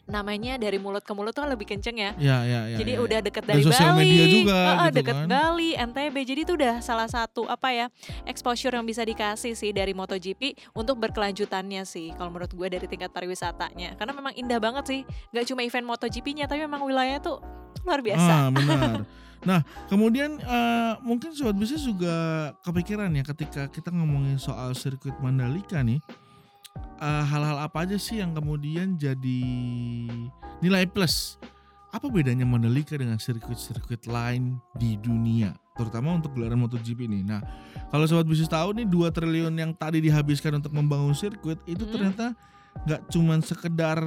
namanya 0.07 0.55
dari 0.55 0.79
mulut 0.79 1.03
ke 1.03 1.11
mulut 1.11 1.35
tuh 1.35 1.43
kan 1.43 1.51
lebih 1.51 1.67
kenceng 1.67 1.99
ya. 1.99 2.11
Ya, 2.17 2.39
ya, 2.47 2.61
ya. 2.71 2.77
jadi 2.79 2.93
ya, 2.95 3.03
udah 3.03 3.19
ya. 3.21 3.27
deket 3.27 3.43
Dan 3.43 3.51
dari 3.59 3.63
sosial 3.67 3.91
Bali, 3.91 4.01
media 4.07 4.27
juga 4.31 4.55
Heeh, 4.55 4.89
gitu 4.89 4.97
deket 5.03 5.17
kan. 5.19 5.27
Bali, 5.27 5.71
NTB. 5.75 6.17
Jadi 6.23 6.41
itu 6.47 6.53
udah 6.55 6.75
salah 6.79 7.09
satu 7.11 7.43
apa 7.51 7.69
ya 7.75 7.87
exposure 8.23 8.71
yang 8.71 8.87
bisa 8.87 9.03
dikasih 9.03 9.59
sih 9.59 9.71
dari 9.75 9.93
MotoGP 9.93 10.73
untuk 10.79 11.03
berkelanjutannya 11.03 11.83
sih. 11.83 12.15
Kalau 12.15 12.31
menurut 12.31 12.55
gue 12.55 12.69
dari 12.71 12.87
tingkat 12.87 13.11
pariwisatanya, 13.11 13.99
karena 13.99 14.13
memang 14.15 14.33
indah 14.39 14.63
banget 14.63 14.85
sih. 14.87 15.01
Gak 15.35 15.51
cuma 15.51 15.67
event 15.67 15.87
MotoGP-nya, 15.91 16.47
tapi 16.47 16.63
memang 16.63 16.87
wilayahnya 16.87 17.21
tuh 17.27 17.43
luar 17.85 18.01
biasa. 18.01 18.33
Ah, 18.33 18.49
benar. 18.57 19.05
Nah, 19.43 19.61
kemudian 19.87 20.39
eh, 20.39 20.93
mungkin 21.01 21.31
sobat 21.31 21.55
bisnis 21.55 21.83
juga 21.83 22.15
kepikiran 22.63 23.11
ya 23.11 23.23
ketika 23.23 23.69
kita 23.69 23.91
ngomongin 23.91 24.37
soal 24.37 24.73
sirkuit 24.73 25.15
Mandalika 25.19 25.83
nih. 25.83 26.01
eh, 26.97 27.25
hal-hal 27.25 27.57
apa 27.59 27.85
aja 27.85 27.97
sih 27.97 28.19
yang 28.19 28.33
kemudian 28.33 28.97
jadi 28.97 29.43
nilai 30.61 30.85
plus? 30.85 31.37
Apa 31.89 32.13
bedanya 32.13 32.45
Mandalika 32.45 32.93
dengan 32.93 33.17
sirkuit-sirkuit 33.17 34.05
lain 34.05 34.61
di 34.75 34.97
dunia? 34.97 35.57
Terutama 35.73 36.13
untuk 36.13 36.37
gelaran 36.37 36.57
MotoGP 36.59 37.05
ini. 37.05 37.21
Nah, 37.25 37.41
kalau 37.89 38.05
sobat 38.05 38.25
bisnis 38.25 38.49
tahu 38.49 38.77
nih 38.77 38.85
2 38.85 39.09
triliun 39.09 39.55
yang 39.55 39.73
tadi 39.73 40.01
dihabiskan 40.01 40.57
untuk 40.57 40.73
membangun 40.73 41.13
sirkuit 41.13 41.57
itu 41.65 41.85
Hmm. 41.85 41.93
ternyata 41.93 42.27
nggak 42.85 43.09
cuman 43.09 43.41
sekedar 43.41 43.99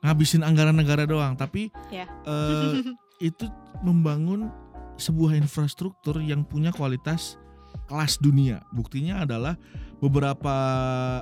ngabisin 0.00 0.42
anggaran 0.42 0.74
negara 0.74 1.04
doang, 1.04 1.34
tapi 1.34 1.68
Ya. 1.88 2.06
eh, 2.24 2.82
itu 3.28 3.46
membangun 3.80 4.50
sebuah 4.94 5.34
infrastruktur 5.34 6.18
yang 6.18 6.42
punya 6.42 6.70
kualitas 6.70 7.38
kelas 7.86 8.18
dunia. 8.18 8.62
Buktinya 8.70 9.22
adalah 9.22 9.54
beberapa 9.98 10.54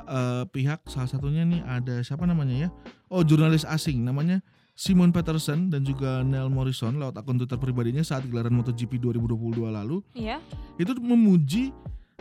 eh, 0.03 0.45
pihak, 0.47 0.85
salah 0.87 1.09
satunya 1.09 1.43
nih 1.43 1.61
ada 1.61 2.01
siapa 2.01 2.25
namanya 2.25 2.67
ya? 2.67 2.71
Oh 3.09 3.23
jurnalis 3.23 3.65
asing 3.65 4.03
namanya 4.03 4.41
Simon 4.77 5.09
Peterson 5.09 5.73
dan 5.73 5.81
juga 5.81 6.21
Neil 6.21 6.53
Morrison 6.53 7.01
lewat 7.01 7.17
akun 7.17 7.41
Twitter 7.41 7.57
pribadinya 7.57 8.05
saat 8.05 8.29
gelaran 8.29 8.53
MotoGP 8.53 9.01
2022 9.01 9.73
lalu 9.73 10.05
Iya. 10.13 10.37
itu 10.77 10.93
memuji 11.01 11.73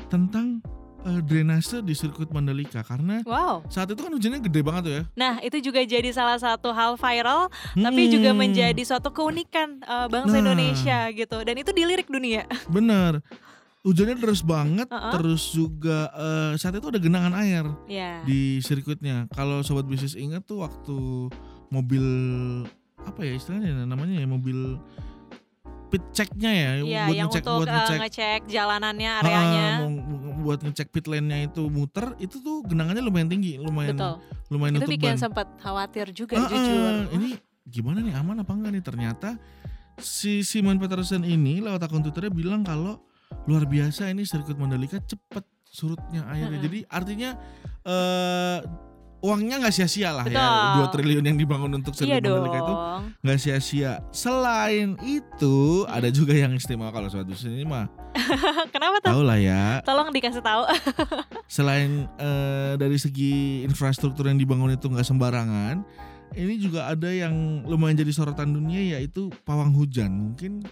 tentang 0.08 0.64
eh, 1.06 1.22
drainase 1.22 1.80
di 1.80 1.94
sirkuit 1.94 2.28
Mandalika 2.28 2.82
karena 2.82 3.22
Wow. 3.22 3.62
saat 3.68 3.88
itu 3.88 3.98
kan 3.98 4.10
hujannya 4.10 4.42
gede 4.42 4.60
banget 4.60 4.82
tuh 4.82 4.94
ya. 4.94 5.04
Nah, 5.14 5.34
itu 5.40 5.58
juga 5.62 5.80
jadi 5.80 6.10
salah 6.10 6.36
satu 6.36 6.70
hal 6.70 6.96
viral, 6.96 7.48
tapi 7.74 8.02
juga 8.08 8.30
Hmm, 8.30 8.40
menjadi 8.40 8.82
suatu 8.82 9.10
keunikan 9.10 9.80
uh, 9.82 10.06
bangsa 10.06 10.36
Nah. 10.36 10.42
Indonesia 10.44 10.98
gitu. 11.12 11.38
Dan 11.40 11.56
itu 11.56 11.72
dilirik 11.72 12.08
dunia. 12.08 12.44
Bener. 12.68 13.22
Hujannya 13.82 14.18
deras 14.18 14.42
banget, 14.42 14.90
Uh-uh. 14.90 15.14
terus 15.14 15.46
juga 15.48 16.10
eh, 16.12 16.52
saat 16.56 16.74
itu 16.74 16.90
ada 16.90 16.98
genangan 16.98 17.38
air 17.38 17.70
Ya. 17.86 18.26
di 18.26 18.58
sirkuitnya. 18.60 19.30
Kalau 19.30 19.62
sobat 19.62 19.86
bisnis 19.86 20.18
ingat 20.18 20.42
tuh 20.42 20.60
waktu 20.60 21.30
mobil 21.68 22.02
apa 22.98 23.22
ya 23.22 23.34
istilahnya 23.34 23.86
namanya 23.86 24.18
ya 24.18 24.26
mobil 24.26 24.82
pit 25.86 26.02
checknya 26.12 26.50
ya, 26.50 26.70
Iya, 26.76 27.02
buat 27.06 27.14
yang 27.16 27.30
ngecek 27.30 27.44
untuk 27.44 27.54
buat 27.56 27.70
uh, 27.70 27.76
ngecek 27.78 27.98
ngecek 28.02 28.40
jalanannya, 28.50 29.12
areanya. 29.16 29.68
mau- 29.80 30.02
buat 30.46 30.62
ngecek 30.62 30.94
pit 30.94 31.10
lane-nya 31.10 31.50
itu 31.50 31.66
muter, 31.68 32.14
itu 32.22 32.38
tuh 32.38 32.62
genangannya 32.62 33.02
lumayan 33.02 33.26
tinggi, 33.26 33.58
lumayan 33.58 33.98
Betul. 33.98 34.16
lumayan 34.54 34.78
Itu 34.78 34.86
bikin 34.94 35.18
ban. 35.18 35.20
sempat 35.20 35.48
khawatir 35.58 36.14
juga 36.14 36.38
Ah, 36.38 36.46
ah, 36.46 36.50
jujur. 36.54 36.94
ini 37.18 37.30
gimana 37.66 38.06
nih 38.06 38.14
aman 38.14 38.46
apa 38.46 38.54
enggak 38.54 38.72
nih 38.78 38.84
ternyata 38.86 39.30
si 39.98 40.46
Simon 40.46 40.78
Peterson 40.78 41.26
ini 41.26 41.58
lewat 41.60 41.82
akun 41.82 42.06
Twitternya 42.06 42.30
bilang 42.30 42.62
kalau 42.62 43.02
luar 43.50 43.66
biasa 43.66 44.14
ini 44.14 44.22
sirkuit 44.22 44.54
Mandalika 44.54 45.02
cepet 45.02 45.42
surutnya 45.66 46.24
airnya. 46.30 46.62
Mm-mm. 46.62 46.66
Jadi 46.70 46.80
artinya 46.88 47.30
eh 47.84 48.60
uangnya 49.26 49.58
nggak 49.58 49.74
sia-sia 49.74 50.14
lah 50.14 50.26
ya 50.26 50.38
Betul. 50.78 50.86
2 50.86 50.94
triliun 50.94 51.26
yang 51.26 51.38
dibangun 51.38 51.72
untuk 51.74 51.98
Iya 51.98 52.22
sirkuit 52.22 52.24
Mandalika 52.24 52.60
itu 52.62 52.74
nggak 53.20 53.40
sia-sia. 53.42 53.92
Selain 54.10 54.94
itu 55.02 55.58
ada 55.88 56.08
juga 56.08 56.32
yang 56.32 56.54
istimewa 56.54 56.90
kalau 56.90 57.10
sobat 57.10 57.26
bisnis 57.26 57.52
ini 57.52 57.66
mah 57.66 57.90
Kenapa 58.74 59.02
tuh? 59.02 59.10
tahu 59.12 59.22
lah 59.24 59.36
ya. 59.36 59.82
Tolong 59.82 60.08
dikasih 60.10 60.40
tahu. 60.40 60.64
Selain 61.56 62.06
eh, 62.16 62.74
dari 62.76 62.96
segi 62.96 63.62
infrastruktur 63.62 64.26
yang 64.26 64.38
dibangun 64.38 64.72
itu 64.72 64.88
nggak 64.88 65.04
sembarangan, 65.04 65.84
ini 66.34 66.56
juga 66.56 66.88
ada 66.88 67.12
yang 67.12 67.34
lumayan 67.66 67.98
jadi 67.98 68.12
sorotan 68.12 68.54
dunia 68.54 68.96
yaitu 68.96 69.28
pawang 69.44 69.74
hujan. 69.74 70.32
Mungkin 70.32 70.64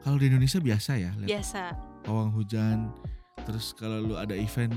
kalau 0.00 0.16
di 0.16 0.26
Indonesia 0.26 0.58
biasa 0.58 0.96
ya 0.96 1.10
lihat 1.18 1.28
Biasa. 1.28 1.62
pawang 2.02 2.32
hujan. 2.32 2.88
Terus 3.44 3.72
kalau 3.72 4.00
lu 4.00 4.14
ada 4.14 4.32
event 4.32 4.72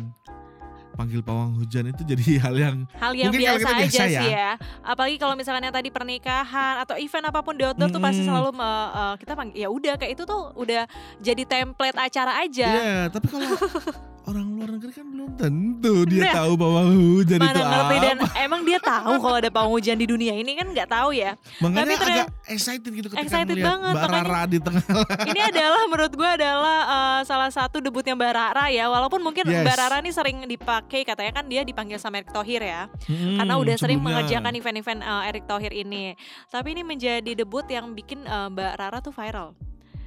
panggil 0.91 1.19
pawang 1.19 1.55
hujan 1.55 1.87
itu 1.87 2.01
jadi 2.03 2.23
hal 2.43 2.55
yang 2.55 2.77
Hal 2.93 3.11
yang 3.13 3.31
Mungkin 3.31 3.41
biasa 3.41 3.57
kita 3.57 3.71
aja 3.71 3.81
biasa 3.81 4.03
sih 4.03 4.11
ya. 4.11 4.21
ya. 4.27 4.49
Apalagi 4.81 5.15
kalau 5.15 5.33
misalnya 5.33 5.69
tadi 5.69 5.89
pernikahan 5.89 6.75
atau 6.79 6.95
event 6.95 7.25
apa 7.25 7.39
pun 7.39 7.53
di 7.53 7.63
outdoor 7.63 7.89
tuh 7.89 7.99
pasti 7.99 8.21
selalu 8.21 8.49
me- 8.51 8.91
eh, 8.93 9.15
kita 9.17 9.33
panggil 9.33 9.57
ya 9.57 9.67
udah 9.67 9.93
kayak 9.95 10.11
itu 10.13 10.23
tuh 10.23 10.51
udah 10.53 10.83
jadi 11.17 11.43
template 11.43 11.97
acara 11.97 12.31
aja. 12.39 12.69
Iya, 12.69 12.95
tapi 13.09 13.25
kalau 13.27 13.47
orang 14.23 14.45
luar 14.51 14.69
negeri 14.71 14.91
kan 14.93 15.07
belum 15.07 15.29
tentu 15.33 16.05
dia 16.05 16.21
Nah, 16.23 16.33
tahu 16.37 16.51
pawang 16.53 16.89
hujan 16.93 17.37
Mana 17.37 17.49
itu 17.49 17.59
ngerti 17.59 17.73
apa. 17.91 18.05
dan 18.05 18.17
emang 18.39 18.61
dia 18.61 18.79
tahu 18.79 19.13
kalau 19.17 19.35
ada 19.35 19.49
pawang 19.49 19.71
hujan 19.71 19.95
di 19.95 20.05
dunia 20.05 20.33
ini 20.33 20.53
kan 20.53 20.67
nggak 20.67 20.85
tahu 20.87 21.09
ya. 21.11 21.33
Makanya 21.57 21.81
tapi 21.81 21.93
ternyata- 21.97 22.29
agak 22.29 22.29
excited 22.47 22.91
gitu 22.91 23.07
ketika 23.07 23.21
Excited 23.23 23.57
banget, 23.57 23.91
Mbak 23.91 24.03
makanya- 24.03 24.23
Rara 24.23 24.41
di 24.45 24.57
tengah 24.59 24.83
Ini 25.25 25.41
adalah 25.43 25.81
menurut 25.87 26.13
gue 26.13 26.29
adalah 26.31 26.77
eh, 26.83 27.21
salah 27.23 27.49
satu 27.49 27.77
debutnya 27.79 28.13
Mbak 28.13 28.31
Rara 28.31 28.65
ya. 28.69 28.85
Walaupun 28.87 29.19
mungkin 29.19 29.43
Yes. 29.43 29.61
Mbak 29.61 29.75
Rara 29.75 29.97
ini 29.99 30.11
sering 30.11 30.37
dipakai 30.45 31.01
katanya 31.01 31.31
kan 31.33 31.45
dia 31.45 31.61
dipanggil 31.61 31.97
sama 31.97 32.17
Erick 32.17 32.29
Thohir 32.29 32.61
ya. 32.61 32.85
Hmm, 33.03 33.37
karena 33.37 33.53
udah 33.57 33.75
sering 33.75 33.97
mengerjakan 33.99 34.53
event-event 34.53 35.01
uh, 35.01 35.25
Erick 35.25 35.45
Thohir 35.45 35.71
ini. 35.71 36.13
Tapi 36.47 36.71
ini 36.71 36.83
menjadi 36.83 37.31
debut 37.33 37.65
yang 37.65 37.91
bikin 37.91 38.21
uh, 38.23 38.47
Mbak 38.47 38.71
Rara 38.75 38.99
tuh 38.99 39.11
viral. 39.11 39.57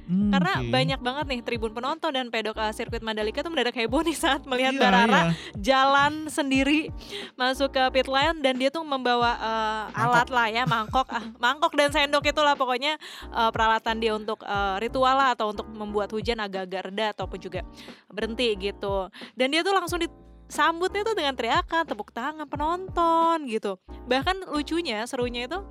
Hmm, 0.05 0.29
Karena 0.29 0.61
oke. 0.61 0.69
banyak 0.69 0.99
banget 1.01 1.25
nih 1.33 1.41
tribun 1.41 1.73
penonton 1.73 2.13
dan 2.13 2.29
pedok 2.29 2.61
uh, 2.61 2.69
sirkuit 2.69 3.01
Mandalika 3.01 3.41
tuh 3.41 3.49
mendadak 3.49 3.73
heboh 3.73 4.05
nih 4.05 4.13
saat 4.13 4.45
melihat 4.45 4.77
Iya, 4.77 4.79
Mbak 4.79 4.91
Rara 4.93 5.09
iya. 5.09 5.23
jalan 5.57 6.13
sendiri 6.29 6.93
masuk 7.33 7.73
ke 7.73 7.81
pit 7.89 8.05
lane 8.05 8.37
dan 8.45 8.53
dia 8.53 8.69
tuh 8.69 8.85
membawa 8.85 9.33
uh, 9.33 9.83
alat 9.97 10.29
lah 10.29 10.45
ya 10.53 10.63
mangkok 10.69 11.09
ah, 11.09 11.25
mangkok 11.41 11.73
dan 11.73 11.89
sendok 11.89 12.21
itulah 12.21 12.53
pokoknya 12.53 13.01
uh, 13.33 13.49
peralatan 13.49 13.97
dia 13.97 14.13
untuk 14.13 14.45
uh, 14.45 14.77
ritual 14.77 15.17
lah 15.17 15.33
atau 15.33 15.49
untuk 15.49 15.65
membuat 15.73 16.13
hujan 16.13 16.37
agak-agak 16.37 16.85
reda 16.85 17.05
ataupun 17.17 17.41
juga 17.41 17.65
berhenti 18.05 18.53
gitu 18.61 19.09
dan 19.33 19.47
dia 19.49 19.65
tuh 19.65 19.73
langsung 19.73 19.97
disambutnya 19.97 21.01
tuh 21.01 21.17
dengan 21.17 21.33
teriakan 21.33 21.81
tepuk 21.81 22.13
tangan 22.13 22.45
penonton 22.45 23.49
gitu 23.49 23.81
bahkan 24.05 24.37
lucunya 24.53 25.01
serunya 25.09 25.49
itu 25.49 25.65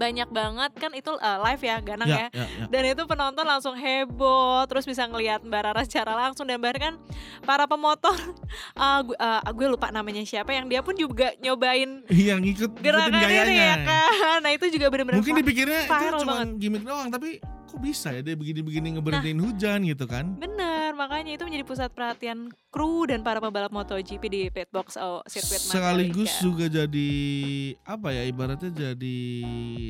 banyak 0.00 0.28
banget 0.30 0.70
kan 0.74 0.90
itu 0.92 1.12
uh, 1.12 1.38
live 1.44 1.60
ya 1.60 1.76
Ganang 1.78 2.08
ya, 2.08 2.16
Ya, 2.20 2.26
ya, 2.32 2.44
ya. 2.48 2.64
dan 2.66 2.82
itu 2.88 3.02
penonton 3.04 3.44
langsung 3.44 3.76
heboh 3.76 4.64
terus 4.64 4.88
bisa 4.88 5.04
ngelihat 5.04 5.44
Mbak 5.44 5.60
Rara 5.60 5.82
secara 5.84 6.16
langsung 6.16 6.48
dan 6.48 6.56
bahkan 6.56 6.96
para 7.44 7.68
pemotor 7.68 8.16
ah, 8.80 9.04
gue, 9.04 9.16
ah, 9.16 9.44
gue 9.44 9.66
lupa 9.68 9.92
namanya 9.92 10.24
siapa 10.24 10.50
yang 10.50 10.64
dia 10.64 10.80
pun 10.80 10.96
juga 10.96 11.36
nyobain 11.36 12.00
yang 12.08 12.40
ikut 12.40 12.80
gerakan 12.80 13.20
ini 13.20 13.54
ya 13.54 13.76
kan 13.84 14.38
nah 14.40 14.50
itu 14.50 14.72
juga 14.72 14.88
benar-benar 14.88 15.20
Mungkin 15.20 15.36
dipikirnya 15.36 15.80
itu 15.84 16.16
cuma 16.18 16.48
gimmick 16.56 16.80
doang, 16.80 17.12
tapi 17.12 17.36
kok 17.42 17.76
bisa 17.78 18.08
ya 18.10 18.20
dia 18.20 18.32
begini-begini 18.32 18.96
ngeberhentiin 18.96 19.36
Nah. 19.36 19.44
hujan 19.44 19.78
gitu 19.84 20.04
kan? 20.06 20.32
bener 20.36 20.79
makanya 21.00 21.32
itu 21.32 21.48
menjadi 21.48 21.64
pusat 21.64 21.88
perhatian 21.96 22.52
kru 22.68 23.08
dan 23.08 23.24
para 23.24 23.40
pembalap 23.40 23.72
MotoGP 23.72 24.22
di 24.28 24.40
pit 24.52 24.68
box 24.68 25.00
oh, 25.00 25.24
sirkuit 25.24 25.56
Sekaligus 25.56 26.28
Mandalika. 26.28 26.44
juga 26.44 26.64
jadi 26.68 27.10
apa 27.88 28.08
ya 28.12 28.22
ibaratnya 28.28 28.68
jadi 28.68 29.18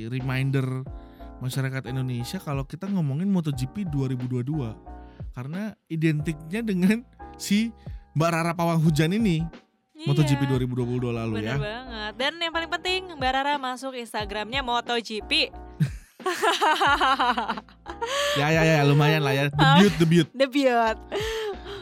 reminder 0.06 0.86
masyarakat 1.42 1.90
Indonesia 1.90 2.38
kalau 2.38 2.62
kita 2.62 2.86
ngomongin 2.86 3.26
MotoGP 3.26 3.90
2022 3.90 5.34
karena 5.34 5.74
identiknya 5.90 6.60
dengan 6.62 7.02
si 7.34 7.74
Mbak 8.14 8.30
Rara 8.30 8.52
Pawang 8.54 8.78
Hujan 8.78 9.10
ini 9.10 9.42
MotoGP 10.06 10.48
Iya, 10.48 10.64
2022 10.64 11.12
lalu 11.12 11.34
bener 11.42 11.44
ya. 11.44 11.56
banget 11.58 12.12
dan 12.16 12.32
yang 12.38 12.52
paling 12.54 12.70
penting 12.70 13.00
Mbak 13.18 13.32
Rara 13.34 13.54
masuk 13.58 13.98
Instagramnya 13.98 14.62
MotoGP 14.62 15.50
Ya 18.32 18.46
ya 18.48 18.62
ya 18.62 18.82
lumayan 18.82 19.22
lah 19.22 19.32
ya 19.32 19.44
debut 19.50 19.92
debut. 19.98 20.26
debut. 20.32 20.96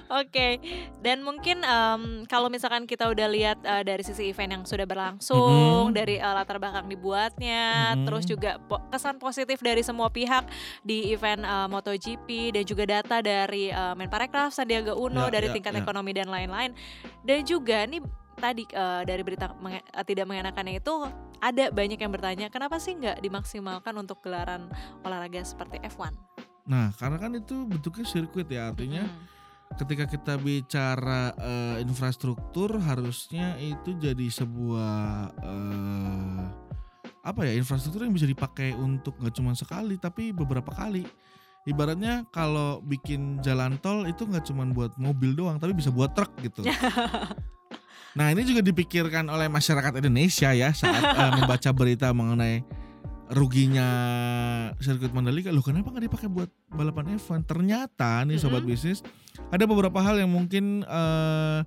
Oke, 0.09 0.57
dan 0.99 1.21
mungkin 1.21 1.61
em, 1.61 2.03
kalau 2.25 2.49
misalkan 2.49 2.89
kita 2.89 3.05
udah 3.07 3.29
lihat 3.29 3.61
eh, 3.61 3.85
dari 3.85 4.01
sisi 4.01 4.33
event 4.33 4.51
yang 4.51 4.65
sudah 4.65 4.89
berlangsung, 4.89 5.93
Mhm. 5.93 5.93
dari 5.93 6.17
eh, 6.17 6.33
latar 6.33 6.57
belakang 6.57 6.89
dibuatnya, 6.89 7.93
Mhm. 7.93 8.09
terus 8.09 8.25
juga 8.25 8.57
po- 8.59 8.81
kesan 8.89 9.21
positif 9.21 9.61
dari 9.61 9.85
semua 9.85 10.09
pihak 10.09 10.49
di 10.81 11.13
event 11.13 11.45
eh, 11.45 11.69
MotoGP 11.69 12.29
dan 12.51 12.65
juga 12.65 12.89
data 12.89 13.21
dari 13.21 13.69
eh, 13.69 13.95
Menparekraf 13.95 14.49
Sandiaga 14.51 14.97
Uno 14.97 15.29
Ya, 15.29 15.31
dari 15.31 15.49
ya, 15.49 15.55
tingkat 15.55 15.77
ya. 15.77 15.85
ekonomi 15.85 16.17
dan 16.17 16.33
lain-lain, 16.33 16.73
dan 17.21 17.45
juga 17.45 17.85
nih 17.85 18.01
tadi 18.35 18.65
eh, 18.65 19.03
dari 19.05 19.21
berita 19.21 19.53
menge- 19.55 19.85
tidak 20.03 20.25
mengenakannya 20.25 20.81
itu 20.81 21.05
ada 21.39 21.69
banyak 21.69 22.01
yang 22.01 22.11
bertanya 22.11 22.47
kenapa 22.49 22.81
sih 22.81 22.97
nggak 22.97 23.21
dimaksimalkan 23.21 23.93
untuk 23.93 24.19
gelaran 24.19 24.73
olahraga 25.03 25.45
seperti 25.45 25.85
F1? 25.85 26.17
Nah 26.69 26.93
karena 27.01 27.17
kan 27.17 27.33
itu 27.35 27.65
bentuknya 27.65 28.05
sirkuit 28.05 28.49
ya 28.49 28.71
artinya 28.71 29.09
Mm. 29.69 29.77
ketika 29.77 30.05
kita 30.09 30.35
bicara 30.41 31.37
eh, 31.37 31.85
infrastruktur 31.85 32.81
harusnya 32.81 33.53
itu 33.61 33.93
jadi 34.01 34.27
sebuah 34.33 34.97
eh, 35.45 36.45
apa 37.21 37.41
ya 37.45 37.53
infrastruktur 37.53 38.09
yang 38.09 38.17
bisa 38.17 38.25
dipakai 38.25 38.73
untuk 38.73 39.21
nggak 39.21 39.37
cuma 39.37 39.53
sekali 39.53 40.01
tapi 40.01 40.33
beberapa 40.33 40.73
kali 40.73 41.05
ibaratnya 41.69 42.25
kalau 42.33 42.81
bikin 42.81 43.45
jalan 43.45 43.77
tol 43.85 44.09
itu 44.09 44.25
nggak 44.25 44.49
cuma 44.49 44.65
buat 44.73 44.97
mobil 44.97 45.37
doang 45.37 45.61
tapi 45.61 45.77
bisa 45.77 45.93
buat 45.93 46.17
truk 46.17 46.33
gitu 46.41 46.65
nah 48.17 48.33
ini 48.33 48.49
juga 48.49 48.65
dipikirkan 48.65 49.29
oleh 49.29 49.53
masyarakat 49.53 50.01
Indonesia 50.01 50.57
ya 50.57 50.73
saat 50.73 51.05
eh, 51.05 51.31
membaca 51.37 51.71
berita 51.77 52.09
mengenai 52.17 52.65
ruginya 53.29 53.89
sirkuit 54.81 55.13
Mandalika. 55.13 55.53
Loh 55.53 55.65
kenapa 55.65 55.93
nggak 55.93 56.05
dipakai 56.09 56.29
buat 56.33 56.49
balapan 56.73 57.21
F1 57.21 57.45
ternyata 57.45 58.25
nih 58.25 58.41
sobat 58.41 58.65
Mm-mm. 58.65 58.73
bisnis 58.73 59.05
ada 59.53 59.65
beberapa 59.69 60.01
hal 60.01 60.21
yang 60.21 60.33
mungkin 60.33 60.85
eh, 60.85 61.61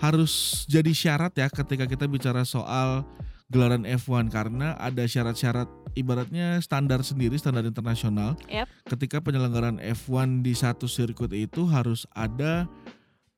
harus 0.00 0.64
jadi 0.70 0.90
syarat 0.94 1.34
ya 1.36 1.50
ketika 1.50 1.84
kita 1.84 2.06
bicara 2.06 2.46
soal 2.46 3.04
gelaran 3.50 3.82
F1 3.82 4.30
karena 4.30 4.78
ada 4.78 5.02
syarat-syarat 5.02 5.66
ibaratnya 5.98 6.62
standar 6.62 7.02
sendiri 7.02 7.34
standar 7.34 7.66
internasional. 7.66 8.38
Yap. 8.46 8.70
ketika 8.86 9.18
penyelenggaraan 9.18 9.82
F1 9.82 10.46
di 10.46 10.54
satu 10.54 10.86
sirkuit 10.86 11.34
itu 11.34 11.66
harus 11.66 12.06
ada 12.14 12.70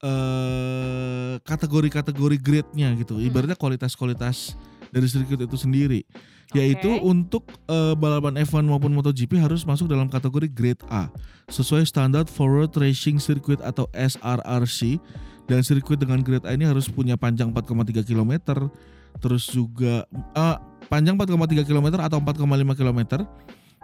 eh, 0.05 1.41
kategori-kategori 1.41 2.37
grade-nya 2.37 2.93
gitu. 3.01 3.17
Ibaratnya 3.17 3.57
kualitas-kualitas 3.57 4.61
dari 4.93 5.09
sirkuit 5.09 5.41
itu 5.41 5.57
sendiri 5.57 6.05
yaitu 6.53 7.01
untuk 7.01 7.49
eh, 7.69 7.95
balapan 7.97 8.41
F1 8.45 8.65
maupun 8.69 8.93
MotoGP 8.93 9.41
harus 9.41 9.65
masuk 9.65 9.89
dalam 9.89 10.09
kategori 10.09 10.49
grade 10.53 10.85
A 10.93 11.09
sesuai 11.49 11.85
standar 11.89 12.29
Forward 12.29 12.73
Racing 12.77 13.21
Circuit 13.21 13.61
atau 13.65 13.89
SRRC 13.97 15.01
dan 15.49 15.61
sirkuit 15.65 15.99
dengan 15.99 16.21
grade 16.21 16.47
A 16.47 16.55
ini 16.55 16.69
harus 16.69 16.87
punya 16.87 17.17
panjang 17.17 17.51
4,3 17.51 18.05
km 18.05 18.33
terus 19.21 19.49
juga 19.49 20.05
eh, 20.13 20.57
panjang 20.89 21.17
4,3 21.17 21.65
km 21.65 21.87
atau 22.01 22.21
4,5 22.21 22.79
km 22.79 23.01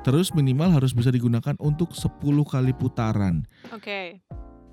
terus 0.07 0.31
minimal 0.31 0.71
harus 0.71 0.95
bisa 0.95 1.11
digunakan 1.11 1.57
untuk 1.59 1.91
10 1.91 2.21
kali 2.47 2.73
putaran 2.77 3.43
Oke. 3.75 4.23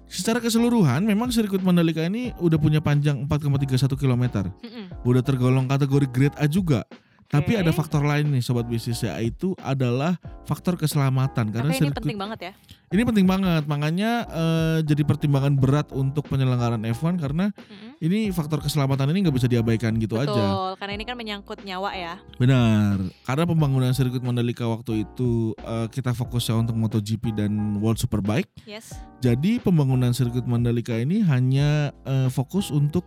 secara 0.05 0.37
keseluruhan 0.37 1.01
memang 1.01 1.33
sirkuit 1.33 1.65
Mandalika 1.65 2.05
ini 2.05 2.35
udah 2.37 2.59
punya 2.61 2.79
panjang 2.83 3.25
4,31 3.25 3.97
km 3.97 4.23
Mm-mm. 4.61 4.85
udah 5.01 5.21
tergolong 5.25 5.65
kategori 5.65 6.07
grade 6.13 6.37
A 6.37 6.45
juga 6.45 6.85
tapi 7.25 7.57
ada 7.57 7.67
faktor 7.69 7.99
lain 7.99 8.29
nih 8.29 8.39
sobat 8.39 8.63
bisnis 8.63 9.01
yaitu 9.01 9.57
adalah 9.59 10.13
faktor 10.45 10.77
keselamatan 10.77 11.49
karena 11.49 11.67
Tapi 11.67 11.75
ini 11.75 11.81
sirkuit 11.81 11.97
penting 11.97 12.17
banget 12.17 12.39
ya. 12.39 12.51
ini 12.93 13.01
penting 13.01 13.25
banget 13.25 13.63
makanya 13.65 14.11
eh, 14.29 14.77
jadi 14.85 15.01
pertimbangan 15.01 15.57
berat 15.57 15.89
untuk 15.89 16.29
penyelenggaraan 16.29 16.85
F1 16.85 17.17
karena 17.17 17.49
Mm-mm. 17.49 17.97
ini 17.99 18.29
faktor 18.29 18.61
keselamatan 18.61 19.09
ini 19.09 19.25
nggak 19.25 19.35
bisa 19.35 19.49
diabaikan 19.49 19.97
gitu 19.97 20.15
Betul, 20.15 20.37
aja 20.37 20.77
karena 20.77 20.93
ini 20.93 21.03
kan 21.03 21.15
menyangkut 21.15 21.59
nyawa 21.61 21.91
ya. 21.91 22.15
benar 22.37 23.01
karena 23.23 23.43
pembangunan 23.43 23.91
sirkuit 23.91 24.21
Mandalika 24.21 24.69
waktu 24.69 25.03
itu 25.03 25.57
eh, 25.57 25.87
kita 25.89 26.13
fokusnya 26.13 26.61
untuk 26.61 26.77
MotoGP 26.77 27.33
dan 27.33 27.51
World 27.81 27.97
Superbike 27.97 28.47
Yes. 28.63 28.93
jadi 29.19 29.57
pembangunan 29.59 30.13
sirkuit 30.13 30.45
Mandalika 30.45 30.93
ini 30.93 31.25
hanya 31.25 31.89
eh, 32.05 32.29
fokus 32.29 32.69
untuk 32.69 33.01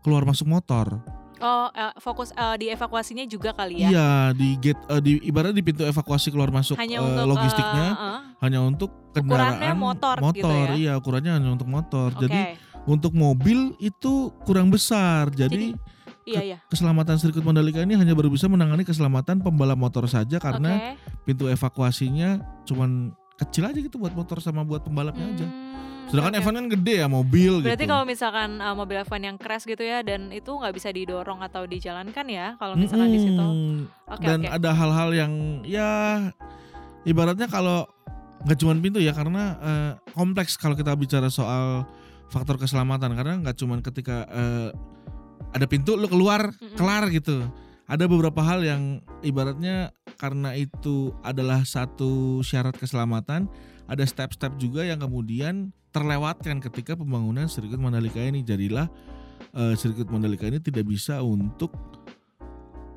keluar 0.00 0.22
masuk 0.22 0.46
motor 0.46 1.02
Oh, 1.44 1.68
eh, 1.76 1.92
fokus 2.00 2.32
eh, 2.32 2.56
di 2.56 2.66
evakuasinya 2.72 3.24
juga 3.28 3.52
kali 3.52 3.84
ya. 3.84 3.88
Iya 3.92 4.10
di 4.32 4.56
gate 4.56 4.80
eh, 4.88 5.00
di 5.04 5.12
ibaratnya 5.28 5.60
di 5.60 5.64
pintu 5.64 5.84
evakuasi 5.84 6.32
keluar 6.32 6.48
masuk 6.48 6.80
Hanya 6.80 7.04
untuk 7.04 7.36
logistiknya 7.36 7.88
eh, 7.92 8.00
eh, 8.00 8.20
hanya 8.48 8.58
untuk 8.64 8.90
Ukurannya 9.12 9.60
kendaraan 9.60 9.78
motor 9.78 10.16
gitu 10.32 10.48
ya? 10.48 10.72
Iya, 10.74 10.92
ukurannya 10.96 11.32
hanya 11.36 11.48
untuk 11.52 11.68
motor. 11.68 12.08
Oke. 12.16 12.24
Jadi 12.24 12.40
untuk 12.88 13.12
mobil 13.12 13.76
itu 13.76 14.32
kurang 14.48 14.72
besar. 14.72 15.28
Jadi, 15.36 15.76
iya 16.24 16.40
iya. 16.40 16.58
keselamatan 16.72 17.20
sirkuit 17.20 17.44
Mandalika 17.44 17.84
ini 17.84 17.94
hanya 18.00 18.16
baru 18.16 18.32
bisa 18.32 18.48
menangani 18.48 18.88
keselamatan 18.88 19.44
pembalap 19.44 19.76
motor 19.76 20.08
saja 20.08 20.40
karena 20.40 20.96
Oke. 20.96 21.28
pintu 21.28 21.44
evakuasinya 21.52 22.40
cuman 22.64 23.12
kecil 23.34 23.66
aja 23.66 23.78
gitu 23.78 23.96
buat 23.98 24.14
motor 24.14 24.38
sama 24.38 24.62
buat 24.62 24.82
pembalapnya 24.82 25.26
aja. 25.26 25.46
Hmm, 25.46 26.06
Sedangkan 26.06 26.36
oke. 26.36 26.42
F1 26.44 26.52
kan 26.54 26.66
gede 26.70 26.94
ya 27.00 27.08
mobil 27.08 27.52
Berarti 27.64 27.82
gitu. 27.82 27.90
kalau 27.90 28.04
misalkan 28.04 28.50
uh, 28.60 28.76
mobil 28.76 28.96
F1 29.00 29.20
yang 29.24 29.36
crash 29.40 29.64
gitu 29.64 29.80
ya 29.80 30.04
dan 30.04 30.30
itu 30.30 30.46
nggak 30.46 30.70
bisa 30.70 30.92
didorong 30.92 31.40
atau 31.40 31.64
dijalankan 31.64 32.26
ya 32.28 32.54
kalau 32.60 32.76
misalkan 32.76 33.10
di 33.10 33.20
situ. 33.20 33.40
Mm-mm. 33.40 33.78
Oke 34.06 34.22
Dan 34.22 34.38
oke. 34.44 34.52
ada 34.52 34.70
hal-hal 34.70 35.10
yang 35.10 35.32
ya 35.64 35.88
ibaratnya 37.02 37.48
kalau 37.48 37.88
nggak 38.44 38.58
cuma 38.60 38.76
pintu 38.76 39.00
ya 39.00 39.16
karena 39.16 39.44
eh, 39.58 39.92
kompleks 40.12 40.54
kalau 40.54 40.76
kita 40.76 40.92
bicara 40.94 41.32
soal 41.32 41.88
faktor 42.28 42.60
keselamatan 42.60 43.16
karena 43.16 43.34
nggak 43.40 43.56
cuma 43.56 43.80
ketika 43.80 44.28
eh, 44.28 44.68
ada 45.50 45.66
pintu 45.66 45.96
lu 45.96 46.06
keluar 46.06 46.52
Mm-mm. 46.52 46.76
kelar 46.76 47.08
gitu. 47.10 47.42
Ada 47.84 48.08
beberapa 48.08 48.40
hal 48.40 48.64
yang 48.64 48.82
ibaratnya 49.20 49.92
karena 50.16 50.54
itu 50.54 51.12
adalah 51.20 51.62
satu 51.66 52.40
syarat 52.40 52.74
keselamatan, 52.74 53.50
ada 53.84 54.04
step-step 54.06 54.56
juga 54.56 54.86
yang 54.86 55.02
kemudian 55.02 55.74
terlewatkan 55.94 56.58
ketika 56.58 56.98
pembangunan 56.98 57.46
sirkuit 57.46 57.78
Mandalika 57.78 58.18
ini. 58.18 58.42
Jadilah 58.42 58.90
eh, 59.54 59.74
sirkuit 59.78 60.08
Mandalika 60.10 60.50
ini 60.50 60.58
tidak 60.58 60.88
bisa 60.88 61.22
untuk 61.22 61.70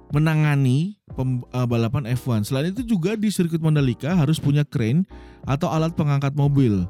menangani 0.10 0.98
pem- 1.14 1.46
eh, 1.46 1.68
balapan 1.68 2.08
F1. 2.16 2.48
Selain 2.48 2.72
itu 2.72 2.82
juga 2.82 3.14
di 3.14 3.30
sirkuit 3.30 3.62
Mandalika 3.62 4.16
harus 4.16 4.40
punya 4.40 4.64
crane 4.64 5.04
atau 5.44 5.68
alat 5.70 5.94
pengangkat 5.94 6.34
mobil 6.34 6.88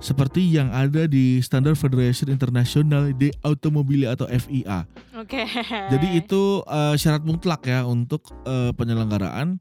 seperti 0.00 0.40
yang 0.48 0.72
ada 0.72 1.04
di 1.04 1.38
Standard 1.44 1.76
Federation 1.76 2.32
International 2.32 3.12
de 3.12 3.28
Automobile 3.44 4.08
atau 4.08 4.24
FIA. 4.26 4.88
Oke. 5.14 5.44
Jadi 5.92 6.16
itu 6.16 6.64
eh, 6.64 6.96
syarat 6.96 7.22
mutlak 7.22 7.68
ya 7.68 7.84
untuk 7.84 8.24
eh, 8.48 8.72
penyelenggaraan 8.74 9.60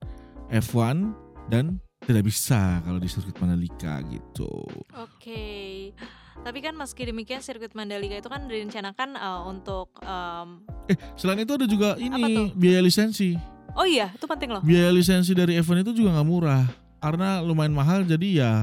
F1 0.50 1.12
dan 1.52 1.84
tidak 2.08 2.26
bisa 2.26 2.80
kalau 2.82 2.98
di 2.98 3.12
sirkuit 3.12 3.36
Mandalika 3.38 4.00
gitu. 4.08 4.66
Oke. 4.96 5.92
Tapi 6.40 6.60
kan 6.64 6.72
meski 6.72 7.04
demikian 7.04 7.44
sirkuit 7.44 7.76
Mandalika 7.76 8.16
itu 8.16 8.32
kan 8.32 8.48
direncanakan 8.48 9.20
uh, 9.20 9.44
untuk 9.46 9.92
um, 10.08 10.64
Eh, 10.88 10.98
selain 11.20 11.44
itu 11.44 11.54
ada 11.54 11.68
juga 11.68 12.00
ini 12.00 12.56
biaya 12.56 12.80
lisensi. 12.80 13.36
Oh 13.78 13.86
iya, 13.86 14.10
itu 14.16 14.26
penting 14.26 14.50
loh. 14.50 14.64
Biaya 14.64 14.90
lisensi 14.90 15.36
dari 15.36 15.60
F1 15.60 15.86
itu 15.86 15.94
juga 15.94 16.18
nggak 16.18 16.28
murah 16.28 16.66
karena 17.00 17.40
lumayan 17.40 17.76
mahal 17.76 18.04
jadi 18.04 18.28
ya 18.28 18.54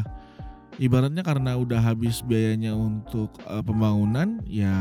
ibaratnya 0.76 1.20
karena 1.20 1.56
udah 1.56 1.80
habis 1.80 2.20
biayanya 2.20 2.72
untuk 2.72 3.32
eh, 3.42 3.62
pembangunan 3.62 4.40
ya 4.44 4.72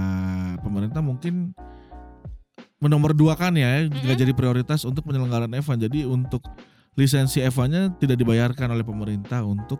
pemerintah 0.60 1.00
mungkin 1.00 1.56
menomor 2.78 3.16
dua 3.16 3.34
kan 3.34 3.56
ya 3.56 3.88
nggak 3.88 4.04
Mm-mm. 4.04 4.22
jadi 4.22 4.34
prioritas 4.36 4.84
untuk 4.84 5.08
penyelenggaraan 5.08 5.52
F1 5.56 5.88
jadi 5.88 6.06
untuk 6.06 6.44
lisensi 6.94 7.40
F1-nya 7.42 7.96
tidak 7.98 8.20
dibayarkan 8.20 8.72
oleh 8.72 8.84
pemerintah 8.84 9.42
untuk 9.42 9.80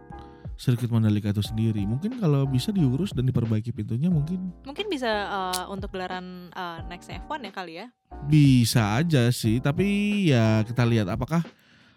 sirkuit 0.56 0.88
Mandalika 0.88 1.36
itu 1.36 1.44
sendiri 1.44 1.84
mungkin 1.84 2.16
kalau 2.16 2.48
bisa 2.48 2.72
diurus 2.72 3.12
dan 3.12 3.28
diperbaiki 3.28 3.76
pintunya 3.76 4.08
mungkin 4.08 4.56
Mungkin 4.64 4.88
bisa 4.88 5.12
uh, 5.28 5.64
untuk 5.68 5.92
gelaran 5.92 6.48
uh, 6.56 6.80
next 6.88 7.12
F1 7.12 7.44
ya 7.44 7.52
kali 7.52 7.74
ya. 7.76 7.88
bisa 8.26 8.96
aja 8.96 9.28
sih 9.36 9.60
tapi 9.60 9.86
ya 10.32 10.64
kita 10.64 10.88
lihat 10.88 11.12
apakah 11.12 11.44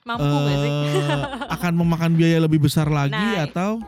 Mampu 0.02 0.26
gak 0.26 0.58
sih? 0.58 0.72
eh, 0.74 1.22
akan 1.54 1.72
memakan 1.78 2.12
biaya 2.18 2.42
lebih 2.42 2.58
besar 2.58 2.90
lagi 2.90 3.14
Nah, 3.14 3.46
atau 3.46 3.78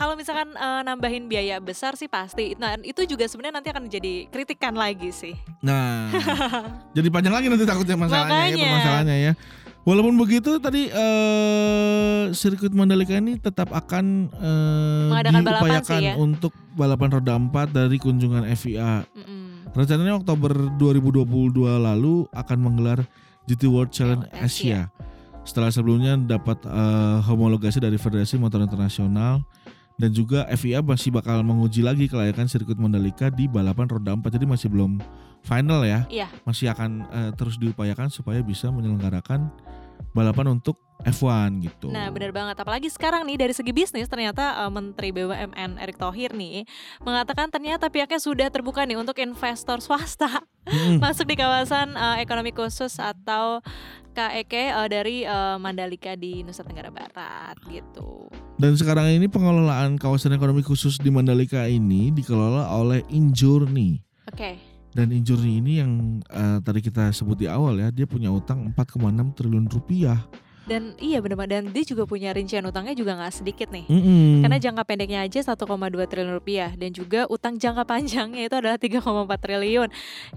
Kalau 0.00 0.16
misalkan 0.16 0.48
uh, 0.56 0.80
nambahin 0.80 1.28
biaya 1.28 1.60
besar 1.60 1.92
sih 1.92 2.08
pasti. 2.08 2.56
Nah, 2.56 2.80
itu 2.80 3.04
juga 3.04 3.28
sebenarnya 3.28 3.60
nanti 3.60 3.68
akan 3.68 3.84
jadi 3.84 4.32
kritikan 4.32 4.72
lagi 4.72 5.12
sih. 5.12 5.36
nah 5.60 6.08
jadi 6.96 7.12
panjang 7.12 7.36
lagi 7.36 7.46
nanti 7.52 7.68
takutnya 7.68 8.00
masalahnya 8.00 8.32
ya 8.32 8.40
Makanya. 8.48 8.64
permasalahannya 8.64 9.16
ya 9.20 9.32
walaupun 9.80 10.16
begitu 10.16 10.56
tadi 10.56 10.88
eh 10.88 12.22
sirkuit 12.32 12.72
Mandalika 12.72 13.12
ini 13.12 13.36
tetap 13.36 13.68
akan 13.70 14.32
eh, 14.32 15.36
diupayakan 15.36 16.00
ya. 16.00 16.14
untuk 16.16 16.56
balapan 16.72 17.08
roda 17.12 17.36
4 17.36 17.76
dari 17.76 18.00
kunjungan 18.00 18.48
FIA 18.56 19.04
Mm-mm. 19.04 19.68
rencananya 19.76 20.16
Oktober 20.16 20.52
2022 20.80 21.28
lalu 21.76 22.24
akan 22.32 22.58
menggelar 22.58 23.04
GT 23.44 23.68
World 23.68 23.92
Challenge 23.92 24.24
Oh, 24.24 24.40
Asia. 24.40 24.88
Asia 24.88 25.08
setelah 25.40 25.72
sebelumnya 25.72 26.14
dapat 26.16 26.60
eh, 26.64 27.18
homologasi 27.24 27.80
dari 27.80 27.96
Federasi 27.96 28.36
Motor 28.36 28.64
Internasional 28.64 29.40
dan 30.00 30.10
juga 30.16 30.48
FIA 30.56 30.80
masih 30.80 31.12
bakal 31.12 31.44
menguji 31.44 31.84
lagi 31.84 32.08
kelayakan 32.08 32.48
sirkuit 32.48 32.80
Mandalika 32.80 33.28
di 33.28 33.44
balapan 33.44 33.84
roda 33.84 34.16
4 34.16 34.24
jadi 34.32 34.48
masih 34.48 34.72
belum 34.72 34.96
final 35.44 35.84
ya 35.84 36.08
Iya. 36.08 36.28
masih 36.48 36.72
akan 36.72 36.90
eh, 37.12 37.30
terus 37.36 37.60
diupayakan 37.60 38.08
supaya 38.08 38.40
bisa 38.40 38.72
menyelenggarakan 38.72 39.52
balapan 40.12 40.58
untuk 40.58 40.78
F1 41.04 41.64
gitu. 41.64 41.88
Nah 41.88 42.12
benar 42.12 42.30
banget 42.32 42.56
Apalagi 42.60 42.88
sekarang 42.92 43.24
nih 43.24 43.40
dari 43.40 43.54
segi 43.56 43.72
bisnis 43.72 44.04
Ternyata 44.04 44.64
uh, 44.64 44.72
Menteri 44.72 45.12
BUMN 45.16 45.80
Erick 45.80 45.96
Thohir 45.96 46.36
nih 46.36 46.68
Mengatakan 47.00 47.48
ternyata 47.48 47.88
pihaknya 47.88 48.20
sudah 48.20 48.48
terbuka 48.52 48.84
nih 48.84 49.00
Untuk 49.00 49.16
investor 49.16 49.80
swasta 49.80 50.44
Mm-mm. 50.68 51.00
Masuk 51.04 51.24
di 51.24 51.40
kawasan 51.40 51.96
uh, 51.96 52.20
ekonomi 52.20 52.52
khusus 52.52 53.00
Atau 53.00 53.64
KEK 54.12 54.76
uh, 54.76 54.88
dari 54.90 55.24
uh, 55.24 55.56
Mandalika 55.56 56.12
di 56.18 56.44
Nusa 56.44 56.66
Tenggara 56.66 56.92
Barat 56.92 57.56
gitu 57.70 58.28
Dan 58.60 58.76
sekarang 58.76 59.08
ini 59.08 59.24
pengelolaan 59.30 59.96
kawasan 59.96 60.36
ekonomi 60.36 60.60
khusus 60.60 61.00
di 61.00 61.08
Mandalika 61.08 61.64
ini 61.64 62.12
dikelola 62.12 62.68
oleh 62.76 63.00
Injourney. 63.08 64.04
Oke 64.28 64.69
Dan 64.90 65.14
Injourney 65.14 65.62
ini 65.62 65.72
yang 65.78 66.18
eh, 66.26 66.58
tadi 66.62 66.82
kita 66.82 67.14
sebut 67.14 67.38
di 67.38 67.46
awal 67.46 67.78
ya, 67.78 67.88
dia 67.94 68.06
punya 68.10 68.30
utang 68.30 68.74
4,6 68.74 69.38
triliun 69.38 69.66
rupiah. 69.70 70.18
Dan 70.70 70.94
iya 71.02 71.18
benar 71.18 71.50
Dan 71.50 71.74
dia 71.74 71.82
juga 71.82 72.06
punya 72.06 72.30
rincian 72.30 72.62
utangnya 72.62 72.94
juga 72.94 73.18
nggak 73.18 73.34
sedikit 73.34 73.74
nih 73.74 73.90
Mm-mm. 73.90 74.46
Karena 74.46 74.58
jangka 74.62 74.82
pendeknya 74.86 75.26
aja 75.26 75.40
1,2 75.42 75.58
triliun 76.06 76.30
rupiah 76.30 76.70
dan 76.78 76.94
juga 76.94 77.26
utang 77.26 77.58
jangka 77.58 77.82
panjangnya 77.82 78.46
itu 78.46 78.54
adalah 78.54 78.78
3,4 78.78 79.02
triliun 79.42 79.88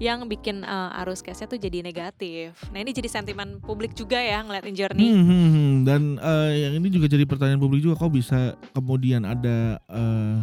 yang 0.02 0.26
bikin 0.26 0.66
uh, 0.66 1.02
arus 1.06 1.22
cashnya 1.22 1.46
tuh 1.46 1.62
jadi 1.62 1.86
negatif. 1.86 2.58
Nah 2.74 2.82
ini 2.82 2.90
jadi 2.96 3.14
sentimen 3.14 3.62
publik 3.62 3.94
juga 3.94 4.18
ya 4.18 4.42
ngeliat 4.42 4.66
Injourney. 4.66 5.06
Hmm, 5.14 5.26
hmm, 5.28 5.50
hmm. 5.54 5.72
Dan 5.86 6.02
eh, 6.18 6.52
yang 6.66 6.74
ini 6.82 6.88
juga 6.90 7.06
jadi 7.06 7.30
pertanyaan 7.30 7.62
publik 7.62 7.86
juga, 7.86 8.02
kok 8.02 8.14
bisa 8.16 8.58
kemudian 8.74 9.28
ada 9.28 9.78
eh, 9.92 10.38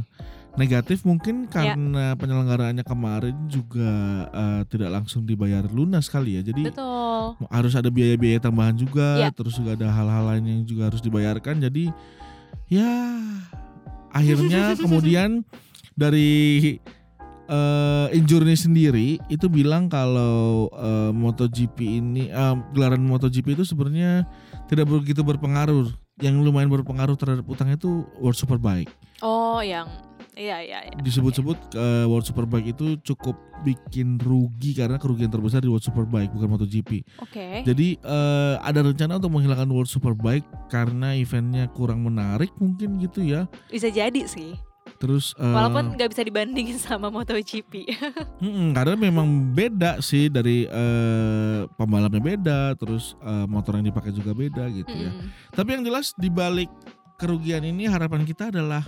negatif 0.58 1.06
mungkin 1.06 1.46
Ya. 1.46 1.76
karena 1.76 2.18
penyelenggaraannya 2.18 2.82
kemarin 2.82 3.36
juga 3.46 3.90
eh, 4.30 4.62
tidak 4.66 4.90
langsung 4.90 5.22
dibayar 5.22 5.62
lunas 5.70 6.10
kali 6.10 6.38
ya. 6.38 6.42
Jadi 6.42 6.66
Betul. 6.66 7.38
harus 7.46 7.72
ada 7.78 7.86
biaya-biaya 7.88 8.42
tambahan 8.42 8.74
juga, 8.74 9.20
Ya. 9.20 9.30
terus 9.30 9.54
juga 9.54 9.78
ada 9.78 9.90
hal-hal 9.90 10.24
lain 10.34 10.44
yang 10.46 10.62
juga 10.66 10.90
harus 10.90 10.98
dibayarkan. 10.98 11.62
Jadi 11.62 11.94
ya 12.66 12.90
akhirnya 14.10 14.74
kemudian 14.82 15.46
dari 15.94 16.78
eh 17.50 18.06
Injourney 18.14 18.54
sendiri 18.54 19.18
itu 19.26 19.46
bilang 19.50 19.90
kalau 19.90 20.70
eh, 20.70 21.10
MotoGP 21.10 21.78
ini 22.02 22.30
eh, 22.30 22.56
gelaran 22.74 23.02
MotoGP 23.02 23.58
itu 23.58 23.64
sebenarnya 23.66 24.26
tidak 24.66 24.90
begitu 24.90 25.22
berpengaruh. 25.22 25.90
Yang 26.20 26.36
lumayan 26.44 26.68
berpengaruh 26.68 27.16
terhadap 27.16 27.48
utangnya 27.48 27.80
itu 27.80 28.04
World 28.20 28.36
Superbike. 28.36 28.92
Oh 29.24 29.64
yang 29.64 29.88
iya 30.40 30.56
iya. 30.64 30.78
iya. 30.88 30.96
Disebut-sebut 31.04 31.76
eh, 31.76 32.04
World 32.08 32.24
Superbike 32.24 32.72
itu 32.72 32.96
cukup 33.04 33.36
bikin 33.60 34.16
rugi 34.16 34.72
karena 34.72 34.96
kerugian 34.96 35.28
terbesar 35.28 35.60
di 35.60 35.68
World 35.68 35.84
Superbike 35.84 36.32
bukan 36.32 36.48
MotoGP. 36.56 36.90
Oke. 37.20 37.60
Jadi 37.68 38.00
eh, 38.00 38.54
ada 38.56 38.80
rencana 38.80 39.20
untuk 39.20 39.36
menghilangkan 39.36 39.68
World 39.68 39.92
Superbike 39.92 40.48
karena 40.72 41.12
eventnya 41.12 41.68
kurang 41.68 42.08
menarik 42.08 42.48
mungkin 42.56 42.96
gitu 42.96 43.20
ya. 43.20 43.44
Bisa 43.68 43.92
jadi 43.92 44.24
sih. 44.24 44.56
Terus 45.00 45.32
eh, 45.40 45.44
Walaupun 45.44 45.96
nggak 45.96 46.10
bisa 46.12 46.22
dibandingin 46.24 46.76
sama 46.76 47.08
MotoGP. 47.08 47.72
mm-mm, 48.44 48.76
karena 48.76 48.96
memang 49.00 49.56
beda 49.56 50.00
sih 50.04 50.28
dari 50.28 50.68
eh, 50.68 51.60
pembalapnya 51.76 52.20
beda, 52.20 52.60
terus 52.76 53.16
eh, 53.24 53.46
motor 53.48 53.80
yang 53.80 53.88
dipakai 53.88 54.12
juga 54.12 54.36
beda 54.36 54.68
gitu 54.68 54.92
ya. 54.92 55.12
Mm-mm. 55.12 55.28
Tapi 55.56 55.68
yang 55.72 55.82
jelas 55.88 56.12
di 56.16 56.28
balik 56.28 56.68
kerugian 57.20 57.64
ini 57.64 57.84
harapan 57.88 58.24
kita 58.24 58.48
adalah 58.48 58.84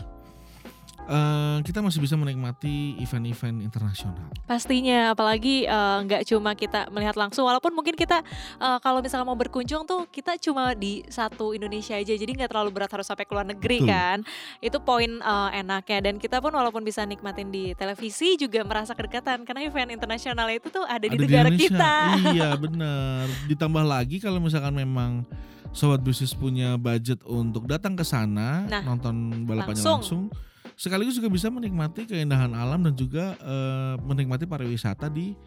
eh, 1.04 1.58
kita 1.62 1.78
masih 1.78 1.98
bisa 1.98 2.14
menikmati 2.14 2.94
event-event 2.96 3.58
internasional. 3.60 4.26
Pastinya, 4.44 5.10
apalagi 5.10 5.64
eh, 5.64 5.98
nggak 6.02 6.22
cuma 6.24 6.52
kita 6.52 6.86
melihat 6.88 7.14
langsung, 7.14 7.44
walaupun 7.44 7.72
mungkin 7.72 7.94
kita 7.94 8.22
eh, 8.58 8.78
kalau 8.78 9.00
misalnya 9.00 9.24
mau 9.24 9.34
berkunjung 9.34 9.82
tuh 9.82 10.06
kita 10.06 10.38
cuma 10.38 10.72
di 10.72 11.02
satu 11.06 11.52
Indonesia 11.52 11.94
aja, 11.94 12.12
jadi 12.12 12.30
nggak 12.32 12.50
terlalu 12.50 12.70
berat 12.70 12.90
harus 12.90 13.04
sampai 13.04 13.24
ke 13.24 13.32
luar 13.32 13.46
negeri 13.46 13.82
Betul. 13.82 13.90
kan. 13.90 14.18
Itu 14.58 14.78
poin 14.78 15.10
eh, 15.10 15.50
enaknya 15.58 15.98
dan 16.02 16.14
kita 16.16 16.38
pun 16.38 16.50
walaupun 16.50 16.82
bisa 16.82 17.02
nikmatin 17.02 17.48
di 17.48 17.72
televisi 17.72 18.34
juga 18.34 18.62
merasa 18.62 18.92
kedekatan 18.92 19.42
karena 19.42 19.66
event 19.66 19.90
internasional 19.90 20.46
itu 20.48 20.68
tuh 20.68 20.84
ada, 20.84 21.02
di 21.02 21.14
Ada 21.14 21.22
negara 21.22 21.48
Indonesia. 21.50 21.66
kita. 21.68 21.94
Iya 22.32 22.48
benar. 22.64 23.24
Ditambah 23.46 23.84
lagi 23.84 24.16
kalau 24.18 24.38
misalkan 24.38 24.72
memang 24.72 25.26
sobat 25.72 26.04
bisnis 26.04 26.36
punya 26.36 26.76
budget 26.76 27.24
untuk 27.24 27.64
datang 27.64 27.96
ke 27.96 28.04
sana 28.04 28.68
Nah, 28.68 28.84
nonton 28.84 29.48
balapannya 29.48 29.80
langsung. 29.80 30.28
langsung. 30.28 30.51
Sekaligus 30.82 31.14
juga 31.14 31.30
bisa 31.30 31.46
menikmati 31.46 32.02
keindahan 32.04 32.50
alam 32.50 32.82
dan 32.82 32.90
juga 32.92 33.38
eh, 33.38 33.94
menikmati 34.02 34.44
pariwisata 34.44 35.06
di 35.06 35.38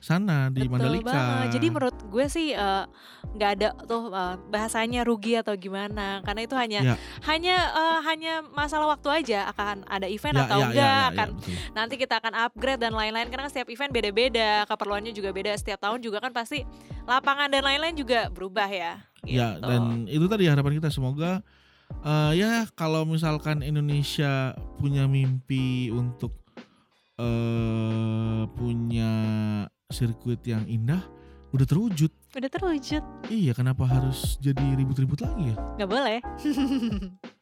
sana 0.00 0.48
di 0.48 0.64
Betul 0.64 0.72
Mandalika. 0.74 1.06
banget. 1.06 1.46
Jadi 1.54 1.66
menurut 1.70 1.96
gue 2.04 2.26
sih 2.26 2.48
eh, 2.50 2.84
nggak 3.30 3.50
ada 3.54 3.68
tuh 3.84 4.10
eh, 4.10 4.34
bahasanya 4.48 5.00
rugi 5.00 5.38
atau 5.38 5.54
gimana 5.54 6.18
karena 6.20 6.40
itu 6.42 6.56
hanya 6.56 6.80
Ya. 6.82 6.94
hanya 7.22 7.56
eh, 7.70 7.98
hanya 8.02 8.32
masalah 8.50 8.90
waktu 8.90 9.08
aja 9.14 9.46
akan 9.48 9.86
ada 9.86 10.04
event 10.04 10.34
Ya, 10.34 10.42
atau 10.44 10.58
ya, 10.58 10.60
ya, 10.60 10.66
enggak 10.66 10.82
ya, 10.82 10.98
ya, 10.98 11.10
akan 11.14 11.28
betul. 11.30 11.54
nanti 11.72 11.94
kita 11.96 12.14
akan 12.18 12.32
upgrade 12.42 12.80
dan 12.80 12.92
lain-lain 12.92 13.28
karena 13.28 13.46
setiap 13.46 13.68
event 13.68 13.92
beda-beda 13.92 14.66
keperluannya 14.66 15.12
juga 15.12 15.30
beda 15.30 15.54
setiap 15.54 15.78
tahun 15.78 16.00
juga 16.00 16.18
kan 16.18 16.34
pasti 16.34 16.66
lapangan 17.04 17.48
dan 17.48 17.62
lain-lain 17.62 17.94
juga 17.94 18.26
berubah 18.28 18.66
ya 18.66 18.98
Ya 19.22 19.56
gitu. 19.56 19.64
dan 19.64 19.82
itu 20.04 20.26
tadi 20.26 20.44
harapan 20.44 20.72
kita 20.74 20.90
semoga 20.90 21.40
eh, 22.02 22.32
ya 22.34 22.52
kalau 22.72 23.04
misalkan 23.04 23.60
Indonesia 23.60 24.52
punya 24.76 25.06
mimpi 25.06 25.88
untuk 25.88 26.34
eh 27.14 28.42
punya 28.50 29.12
sirkuit 29.86 30.42
yang 30.42 30.66
indah 30.66 30.98
udah 31.54 31.62
terwujud. 31.62 32.10
udah 32.34 32.50
terwujud 32.50 32.98
Iya 33.30 33.54
kenapa 33.54 33.86
harus 33.86 34.34
jadi 34.42 34.74
ribut-ribut 34.74 35.22
lagi 35.22 35.54
ya? 35.54 35.56
nggak 35.78 35.86
boleh 35.86 36.18